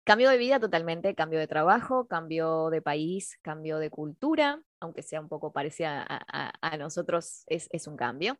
Cambió 0.04 0.30
de 0.30 0.38
vida 0.38 0.60
totalmente, 0.60 1.14
cambió 1.16 1.40
de 1.40 1.48
trabajo, 1.48 2.06
cambió 2.06 2.70
de 2.70 2.80
país, 2.80 3.38
cambió 3.42 3.78
de 3.78 3.90
cultura, 3.90 4.62
aunque 4.78 5.02
sea 5.02 5.20
un 5.20 5.28
poco 5.28 5.52
parecida 5.52 6.06
a, 6.08 6.76
nosotros, 6.76 7.42
es 7.48 7.86
un 7.88 7.96
cambio. 7.96 8.38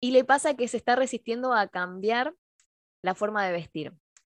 Y 0.00 0.10
le 0.10 0.24
pasa 0.24 0.54
que 0.54 0.68
se 0.68 0.76
está 0.76 0.96
resistiendo 0.96 1.54
a 1.54 1.68
cambiar 1.68 2.34
la 3.02 3.14
forma 3.14 3.46
de 3.46 3.52
vestir. 3.52 3.92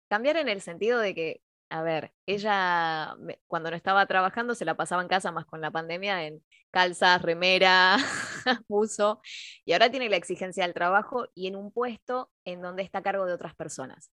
Cambiar 0.09 0.37
en 0.37 0.49
el 0.49 0.61
sentido 0.61 0.99
de 0.99 1.13
que, 1.13 1.41
a 1.71 1.83
ver, 1.83 2.11
ella 2.25 3.15
cuando 3.47 3.69
no 3.69 3.77
estaba 3.77 4.05
trabajando 4.05 4.55
se 4.55 4.65
la 4.65 4.75
pasaba 4.75 5.01
en 5.01 5.07
casa 5.07 5.31
más 5.31 5.45
con 5.45 5.61
la 5.61 5.71
pandemia 5.71 6.25
en 6.27 6.43
calzas, 6.69 7.21
remera, 7.21 7.97
buzo, 8.67 9.21
y 9.63 9.71
ahora 9.71 9.89
tiene 9.89 10.09
la 10.09 10.17
exigencia 10.17 10.65
del 10.65 10.73
trabajo 10.73 11.29
y 11.33 11.47
en 11.47 11.55
un 11.55 11.71
puesto 11.71 12.29
en 12.43 12.61
donde 12.61 12.83
está 12.83 12.99
a 12.99 13.03
cargo 13.03 13.25
de 13.25 13.33
otras 13.33 13.55
personas. 13.55 14.11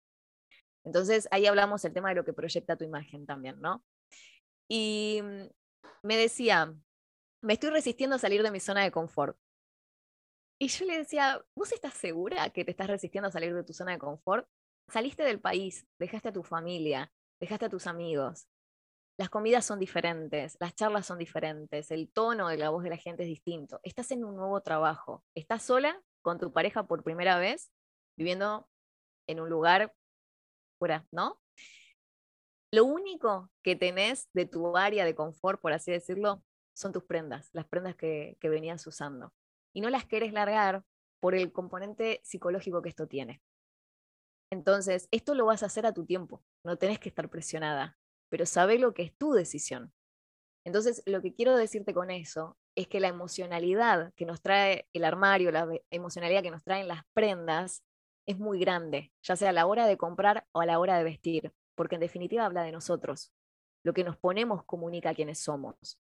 Entonces 0.85 1.27
ahí 1.33 1.47
hablamos 1.47 1.85
el 1.85 1.93
tema 1.93 2.11
de 2.11 2.15
lo 2.15 2.25
que 2.25 2.33
proyecta 2.33 2.77
tu 2.77 2.85
imagen 2.85 3.27
también, 3.27 3.61
¿no? 3.61 3.85
Y 4.69 5.21
mm, 5.21 5.49
me 6.05 6.17
decía, 6.17 6.73
me 7.43 7.55
estoy 7.55 7.71
resistiendo 7.71 8.17
a 8.17 8.21
salir 8.21 8.45
de 8.45 8.53
mi 8.53 8.61
zona 8.61 8.85
de 8.85 8.93
confort. 8.93 9.37
Y 10.61 10.69
yo 10.69 10.87
le 10.87 10.99
decía, 10.99 11.45
¿vos 11.57 11.73
estás 11.73 11.95
segura 11.95 12.51
que 12.51 12.65
te 12.65 12.71
estás 12.71 12.87
resistiendo 12.87 13.29
a 13.29 13.33
salir 13.33 13.53
de 13.53 13.65
tu 13.65 13.73
zona 13.73 13.93
de 13.93 13.99
confort? 13.99 14.47
Saliste 14.89 15.25
del 15.25 15.41
país, 15.41 15.87
dejaste 15.99 16.29
a 16.29 16.33
tu 16.33 16.45
familia, 16.45 17.13
dejaste 17.41 17.67
a 17.67 17.69
tus 17.69 17.87
amigos. 17.87 18.49
Las 19.19 19.31
comidas 19.31 19.65
son 19.65 19.81
diferentes, 19.81 20.57
las 20.61 20.75
charlas 20.75 21.07
son 21.07 21.19
diferentes, 21.19 21.91
el 21.91 22.09
tono 22.09 22.49
de 22.49 22.57
la 22.57 22.71
voz 22.71 22.85
de 22.85 22.91
la 22.91 22.97
gente 22.97 23.25
es 23.25 23.29
distinto. 23.29 23.81
Estás 23.83 24.13
en 24.13 24.25
un 24.25 24.37
nuevo 24.37 24.61
trabajo, 24.61 25.25
estás 25.35 25.65
sola 25.65 26.01
con 26.23 26.39
tu 26.39 26.53
pareja 26.53 26.87
por 26.87 27.03
primera 27.03 27.39
vez, 27.39 27.73
viviendo 28.17 28.69
en 29.27 29.41
un 29.41 29.49
lugar 29.49 29.93
fuera, 30.79 31.07
¿no? 31.11 31.41
Lo 32.73 32.85
único 32.85 33.51
que 33.63 33.77
tenés 33.77 34.29
de 34.35 34.47
tu 34.47 34.77
área 34.77 35.05
de 35.05 35.15
confort, 35.15 35.61
por 35.61 35.73
así 35.73 35.91
decirlo, 35.91 36.45
son 36.77 36.93
tus 36.93 37.03
prendas, 37.05 37.49
las 37.53 37.67
prendas 37.67 37.97
que, 37.97 38.37
que 38.41 38.49
venías 38.49 38.87
usando. 38.87 39.33
Y 39.73 39.81
no 39.81 39.91
las 39.91 40.07
querés 40.07 40.33
largar 40.33 40.85
por 41.19 41.35
el 41.35 41.51
componente 41.51 42.21
psicológico 42.23 42.83
que 42.83 42.91
esto 42.91 43.09
tiene. 43.09 43.43
Entonces, 44.51 45.09
esto 45.11 45.35
lo 45.35 45.47
vas 45.47 45.63
a 45.63 45.67
hacer 45.67 45.87
a 45.87 45.93
tu 45.93 46.07
tiempo, 46.07 46.43
no 46.65 46.77
tenés 46.77 46.99
que 46.99 47.09
estar 47.09 47.29
presionada, 47.29 47.99
pero 48.29 48.47
sabe 48.47 48.79
lo 48.79 48.95
que 48.95 49.03
es 49.03 49.17
tu 49.17 49.33
decisión. 49.33 49.93
Entonces, 50.65 51.03
lo 51.07 51.23
que 51.23 51.35
quiero 51.35 51.57
decirte 51.57 51.95
con 51.95 52.11
eso 52.11 52.59
es 52.75 52.89
que 52.89 53.01
la 53.01 53.09
emocionalidad 53.09 54.13
que 54.15 54.27
nos 54.27 54.41
trae 54.41 54.87
el 54.93 55.05
armario, 55.05 55.51
la 55.51 55.69
emocionalidad 55.91 56.43
que 56.43 56.51
nos 56.51 56.63
traen 56.63 56.89
las 56.89 57.03
prendas, 57.15 57.83
es 58.27 58.39
muy 58.39 58.61
grande, 58.61 59.11
ya 59.23 59.37
sea 59.37 59.49
a 59.49 59.53
la 59.55 59.65
hora 59.65 59.87
de 59.87 59.97
comprar 59.97 60.47
o 60.53 60.61
a 60.61 60.67
la 60.67 60.79
hora 60.79 60.99
de 60.99 61.05
vestir, 61.05 61.55
porque 61.75 61.95
en 61.95 62.03
definitiva 62.03 62.45
habla 62.45 62.63
de 62.63 62.73
nosotros. 62.73 63.33
Lo 63.83 63.95
que 63.95 64.05
nos 64.05 64.19
ponemos 64.19 64.65
comunica 64.65 65.15
quiénes 65.15 65.39
somos. 65.39 65.99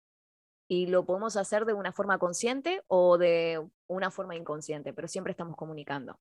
Y 0.67 0.87
lo 0.87 1.05
podemos 1.05 1.37
hacer 1.37 1.65
de 1.65 1.73
una 1.73 1.91
forma 1.91 2.17
consciente 2.17 2.81
o 2.87 3.19
de 3.19 3.63
una 3.87 4.09
forma 4.09 4.35
inconsciente, 4.35 4.91
pero 4.91 5.07
siempre 5.07 5.29
estamos 5.29 5.55
comunicando. 5.55 6.19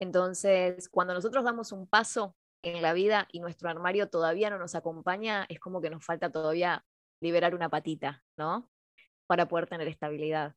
Entonces, 0.00 0.88
cuando 0.88 1.14
nosotros 1.14 1.42
damos 1.42 1.72
un 1.72 1.88
paso 1.88 2.36
en 2.62 2.82
la 2.82 2.92
vida 2.92 3.28
y 3.32 3.40
nuestro 3.40 3.68
armario 3.70 4.08
todavía 4.10 4.50
no 4.50 4.58
nos 4.58 4.74
acompaña, 4.74 5.46
es 5.48 5.60
como 5.60 5.80
que 5.80 5.90
nos 5.90 6.04
falta 6.04 6.30
todavía 6.30 6.84
liberar 7.20 7.54
una 7.54 7.68
patita, 7.70 8.24
¿no? 8.36 8.70
Para 9.26 9.48
poder 9.48 9.68
tener 9.68 9.88
estabilidad. 9.88 10.56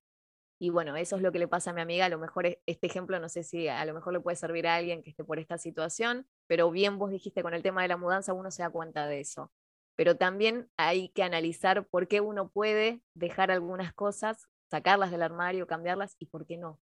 Y 0.59 0.69
bueno, 0.69 0.95
eso 0.95 1.15
es 1.15 1.21
lo 1.23 1.31
que 1.31 1.39
le 1.39 1.47
pasa 1.47 1.71
a 1.71 1.73
mi 1.73 1.81
amiga. 1.81 2.05
A 2.05 2.09
lo 2.09 2.19
mejor 2.19 2.45
e- 2.45 2.61
este 2.67 2.87
ejemplo, 2.87 3.19
no 3.19 3.29
sé 3.29 3.43
si 3.43 3.67
a 3.67 3.83
lo 3.85 3.93
mejor 3.93 4.13
le 4.13 4.19
puede 4.19 4.35
servir 4.37 4.67
a 4.67 4.75
alguien 4.75 5.01
que 5.03 5.09
esté 5.11 5.23
por 5.23 5.39
esta 5.39 5.57
situación, 5.57 6.27
pero 6.47 6.69
bien 6.71 6.99
vos 6.99 7.11
dijiste 7.11 7.41
con 7.43 7.53
el 7.53 7.63
tema 7.63 7.81
de 7.81 7.87
la 7.87 7.97
mudanza, 7.97 8.33
uno 8.33 8.51
se 8.51 8.63
da 8.63 8.69
cuenta 8.69 9.07
de 9.07 9.19
eso. 9.21 9.51
Pero 9.95 10.17
también 10.17 10.69
hay 10.77 11.09
que 11.09 11.23
analizar 11.23 11.87
por 11.87 12.07
qué 12.07 12.21
uno 12.21 12.49
puede 12.51 13.01
dejar 13.15 13.51
algunas 13.51 13.93
cosas, 13.93 14.47
sacarlas 14.69 15.11
del 15.11 15.23
armario, 15.23 15.67
cambiarlas 15.67 16.15
y 16.19 16.27
por 16.27 16.45
qué 16.45 16.57
no. 16.57 16.79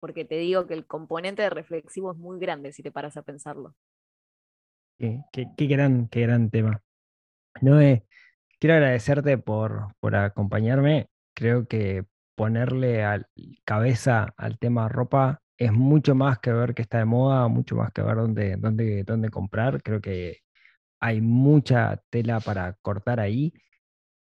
Porque 0.00 0.24
te 0.24 0.36
digo 0.36 0.66
que 0.66 0.74
el 0.74 0.86
componente 0.86 1.42
de 1.42 1.50
reflexivo 1.50 2.12
es 2.12 2.18
muy 2.18 2.38
grande 2.40 2.72
si 2.72 2.82
te 2.82 2.92
paras 2.92 3.16
a 3.16 3.22
pensarlo. 3.22 3.74
Qué, 4.98 5.22
qué- 5.32 5.66
gran, 5.66 6.08
qué 6.08 6.22
gran 6.22 6.50
tema. 6.50 6.82
Noé, 7.62 8.06
quiero 8.60 8.74
agradecerte 8.76 9.38
por, 9.38 9.94
por 10.00 10.16
acompañarme. 10.16 11.08
Creo 11.34 11.68
que 11.68 12.06
ponerle 12.36 13.04
al- 13.04 13.28
cabeza 13.64 14.34
al 14.36 14.58
tema 14.58 14.88
ropa 14.88 15.42
es 15.58 15.72
mucho 15.72 16.14
más 16.14 16.38
que 16.40 16.52
ver 16.52 16.74
que 16.74 16.82
está 16.82 16.98
de 16.98 17.06
moda, 17.06 17.48
mucho 17.48 17.76
más 17.76 17.92
que 17.92 18.02
ver 18.02 18.16
dónde, 18.16 18.56
dónde, 18.58 19.04
dónde 19.04 19.30
comprar. 19.30 19.82
Creo 19.82 20.00
que 20.00 20.40
hay 21.00 21.20
mucha 21.22 22.02
tela 22.10 22.40
para 22.40 22.74
cortar 22.82 23.20
ahí. 23.20 23.52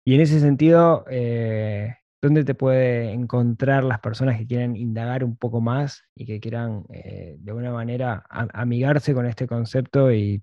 Y 0.04 0.14
en 0.14 0.20
ese 0.20 0.40
sentido, 0.40 1.04
eh, 1.10 1.94
¿dónde 2.22 2.44
te 2.44 2.54
puede 2.54 3.12
encontrar 3.12 3.84
las 3.84 4.00
personas 4.00 4.38
que 4.38 4.46
quieren 4.46 4.76
indagar 4.76 5.24
un 5.24 5.36
poco 5.36 5.60
más 5.60 6.02
y 6.14 6.26
que 6.26 6.40
quieran 6.40 6.84
eh, 6.92 7.36
de 7.38 7.50
alguna 7.50 7.72
manera 7.72 8.24
amigarse 8.30 9.14
con 9.14 9.26
este 9.26 9.46
concepto 9.46 10.12
y 10.12 10.42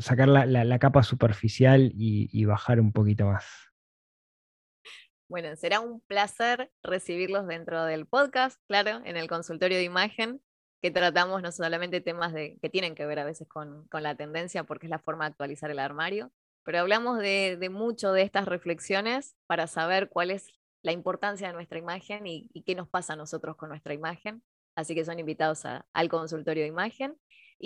sacar 0.00 0.28
la, 0.28 0.46
la- 0.46 0.78
capa 0.78 1.02
superficial 1.02 1.92
y, 1.94 2.28
y 2.32 2.44
bajar 2.44 2.80
un 2.80 2.92
poquito 2.92 3.26
más? 3.26 3.44
Bueno, 5.28 5.56
será 5.56 5.80
un 5.80 6.00
placer 6.02 6.70
recibirlos 6.82 7.46
dentro 7.46 7.84
del 7.84 8.06
podcast, 8.06 8.60
claro, 8.68 9.00
en 9.04 9.16
el 9.16 9.26
consultorio 9.28 9.78
de 9.78 9.84
imagen, 9.84 10.40
que 10.82 10.90
tratamos 10.90 11.40
no 11.42 11.50
solamente 11.50 12.00
temas 12.02 12.32
de, 12.34 12.58
que 12.60 12.68
tienen 12.68 12.94
que 12.94 13.06
ver 13.06 13.18
a 13.18 13.24
veces 13.24 13.48
con, 13.48 13.88
con 13.88 14.02
la 14.02 14.14
tendencia, 14.16 14.64
porque 14.64 14.86
es 14.86 14.90
la 14.90 14.98
forma 14.98 15.24
de 15.24 15.30
actualizar 15.30 15.70
el 15.70 15.78
armario, 15.78 16.30
pero 16.62 16.78
hablamos 16.80 17.18
de, 17.18 17.56
de 17.58 17.68
mucho 17.70 18.12
de 18.12 18.22
estas 18.22 18.46
reflexiones 18.46 19.34
para 19.46 19.66
saber 19.66 20.08
cuál 20.10 20.30
es 20.30 20.48
la 20.82 20.92
importancia 20.92 21.46
de 21.48 21.54
nuestra 21.54 21.78
imagen 21.78 22.26
y, 22.26 22.50
y 22.52 22.62
qué 22.62 22.74
nos 22.74 22.88
pasa 22.88 23.14
a 23.14 23.16
nosotros 23.16 23.56
con 23.56 23.70
nuestra 23.70 23.94
imagen. 23.94 24.42
Así 24.76 24.94
que 24.94 25.04
son 25.04 25.18
invitados 25.18 25.64
a- 25.64 25.86
al 25.94 26.08
consultorio 26.10 26.62
de 26.64 26.68
imagen 26.68 27.16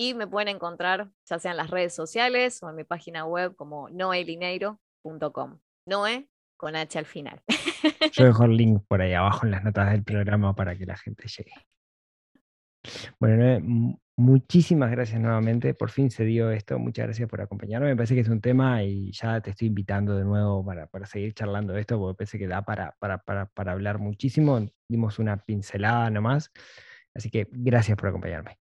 y 0.01 0.15
me 0.15 0.29
pueden 0.29 0.47
encontrar 0.47 1.11
ya 1.29 1.41
sea 1.41 1.51
en 1.51 1.57
las 1.57 1.71
redes 1.71 1.93
sociales 1.93 2.63
o 2.63 2.71
en 2.71 2.77
mi 2.77 2.85
página 2.85 3.25
web 3.25 3.57
como 3.57 3.89
noelineiro.com. 3.91 5.59
Noe 5.89 6.29
con 6.57 6.77
H 6.77 6.99
al 7.01 7.05
final. 7.05 7.43
Yo 8.13 8.25
dejo 8.27 8.45
el 8.45 8.57
link 8.57 8.85
por 8.87 9.03
ahí 9.03 9.15
abajo 9.15 9.45
en 9.45 9.51
las 9.51 9.65
notas 9.65 9.91
del 9.91 10.05
programa 10.05 10.55
para 10.55 10.77
que 10.79 10.87
la 10.87 10.97
gente 10.97 11.27
llegue. 11.27 11.51
Bueno, 13.19 13.39
Noé, 13.39 13.57
m- 13.57 13.99
muchísimas 14.17 14.93
gracias 14.93 15.21
nuevamente. 15.21 15.75
Por 15.75 15.91
fin 15.91 16.13
se 16.13 16.25
dio 16.25 16.53
esto. 16.53 16.79
Muchas 16.79 17.07
gracias 17.07 17.29
por 17.29 17.41
acompañarme. 17.41 17.89
Me 17.89 17.97
parece 17.97 18.15
que 18.15 18.21
es 18.21 18.29
un 18.29 18.41
tema 18.41 18.85
y 18.85 19.11
ya 19.11 19.41
te 19.41 19.51
estoy 19.51 19.67
invitando 19.67 20.17
de 20.17 20.23
nuevo 20.25 20.65
para, 20.65 20.87
para 20.87 21.07
seguir 21.07 21.35
charlando 21.35 21.73
de 21.73 21.81
esto, 21.81 21.99
porque 21.99 22.19
parece 22.19 22.39
que 22.39 22.47
da 22.47 22.63
para, 22.63 22.95
para, 23.01 23.19
para, 23.19 23.47
para 23.47 23.73
hablar 23.73 23.99
muchísimo. 23.99 24.61
Dimos 24.89 25.19
una 25.19 25.39
pincelada 25.39 26.09
nomás. 26.09 26.53
Así 27.17 27.31
que 27.31 27.49
gracias 27.51 27.97
por 27.97 28.11
acompañarme. 28.11 28.61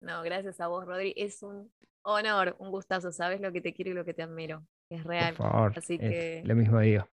No, 0.00 0.22
gracias 0.22 0.60
a 0.60 0.68
vos, 0.68 0.86
Rodri. 0.86 1.12
Es 1.16 1.42
un 1.42 1.70
honor, 2.02 2.56
un 2.58 2.70
gustazo. 2.70 3.12
Sabes 3.12 3.40
lo 3.40 3.52
que 3.52 3.60
te 3.60 3.72
quiero 3.72 3.90
y 3.90 3.94
lo 3.94 4.04
que 4.04 4.14
te 4.14 4.22
admiro. 4.22 4.62
Es 4.88 5.04
real. 5.04 5.34
Por 5.34 5.50
favor. 5.50 5.72
Así 5.76 5.98
que- 5.98 6.42
Lo 6.44 6.54
mismo 6.56 6.80
digo. 6.80 7.06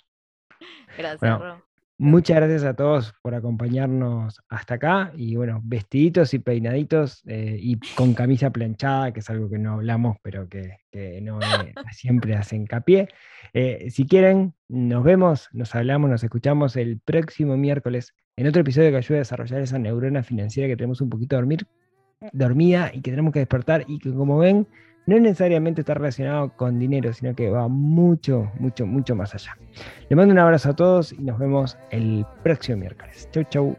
Gracias, 0.98 1.20
Bueno, 1.20 1.40
Ro. 1.40 1.64
Muchas 2.00 2.38
gracias 2.38 2.64
a 2.64 2.76
todos 2.76 3.16
por 3.24 3.34
acompañarnos 3.34 4.40
hasta 4.50 4.76
acá 4.76 5.12
y 5.16 5.36
bueno, 5.36 5.62
vestiditos 5.64 6.32
y 6.36 6.38
peinaditos 6.38 7.24
eh, 7.26 7.58
y 7.60 7.80
con 7.96 8.14
camisa 8.14 8.52
planchada, 8.52 9.12
que 9.12 9.22
es 9.22 9.30
algo 9.32 9.50
que 9.50 9.58
no 9.58 9.74
hablamos, 9.74 10.18
pero 10.22 10.48
que, 10.48 10.78
que 10.92 11.22
no 11.22 11.40
siempre 11.92 12.36
hace 12.36 12.56
hincapié. 12.56 13.08
Eh, 13.54 13.90
si 13.90 14.06
quieren, 14.06 14.54
nos 14.68 15.04
vemos, 15.04 15.50
nos 15.54 15.74
hablamos, 15.74 16.12
nos 16.12 16.24
escuchamos 16.24 16.76
el 16.76 17.00
próximo 17.00 17.58
miércoles 17.58 18.14
en 18.36 18.46
otro 18.46 18.62
episodio 18.62 18.92
que 18.92 18.98
ayude 18.98 19.18
a 19.18 19.22
desarrollar 19.22 19.62
esa 19.62 19.80
neurona 19.80 20.22
financiera 20.22 20.70
que 20.70 20.78
tenemos 20.78 21.02
un 21.02 21.10
poquito 21.10 21.36
dormir, 21.36 21.66
dormida 22.34 22.92
y 22.94 23.02
que 23.02 23.12
tenemos 23.12 23.34
que 23.34 23.40
despertar 23.40 23.86
y 23.88 24.00
que 24.00 24.14
como 24.14 24.38
ven 24.38 24.68
no 25.06 25.18
necesariamente 25.20 25.82
está 25.82 25.94
relacionado 25.94 26.50
con 26.58 26.80
dinero, 26.80 27.14
sino 27.14 27.34
que 27.34 27.50
va 27.50 27.68
mucho, 27.70 28.52
mucho, 28.60 28.86
mucho 28.86 29.16
más 29.16 29.34
allá. 29.34 29.58
Le 30.10 30.16
mando 30.16 30.34
un 30.34 30.40
abrazo 30.40 30.72
a 30.72 30.76
todos 30.76 31.14
y 31.14 31.20
nos 31.20 31.40
vemos 31.40 31.78
el 31.92 32.26
próximo 32.44 32.78
miércoles. 32.78 33.30
Chau, 33.32 33.44
chau. 33.46 33.78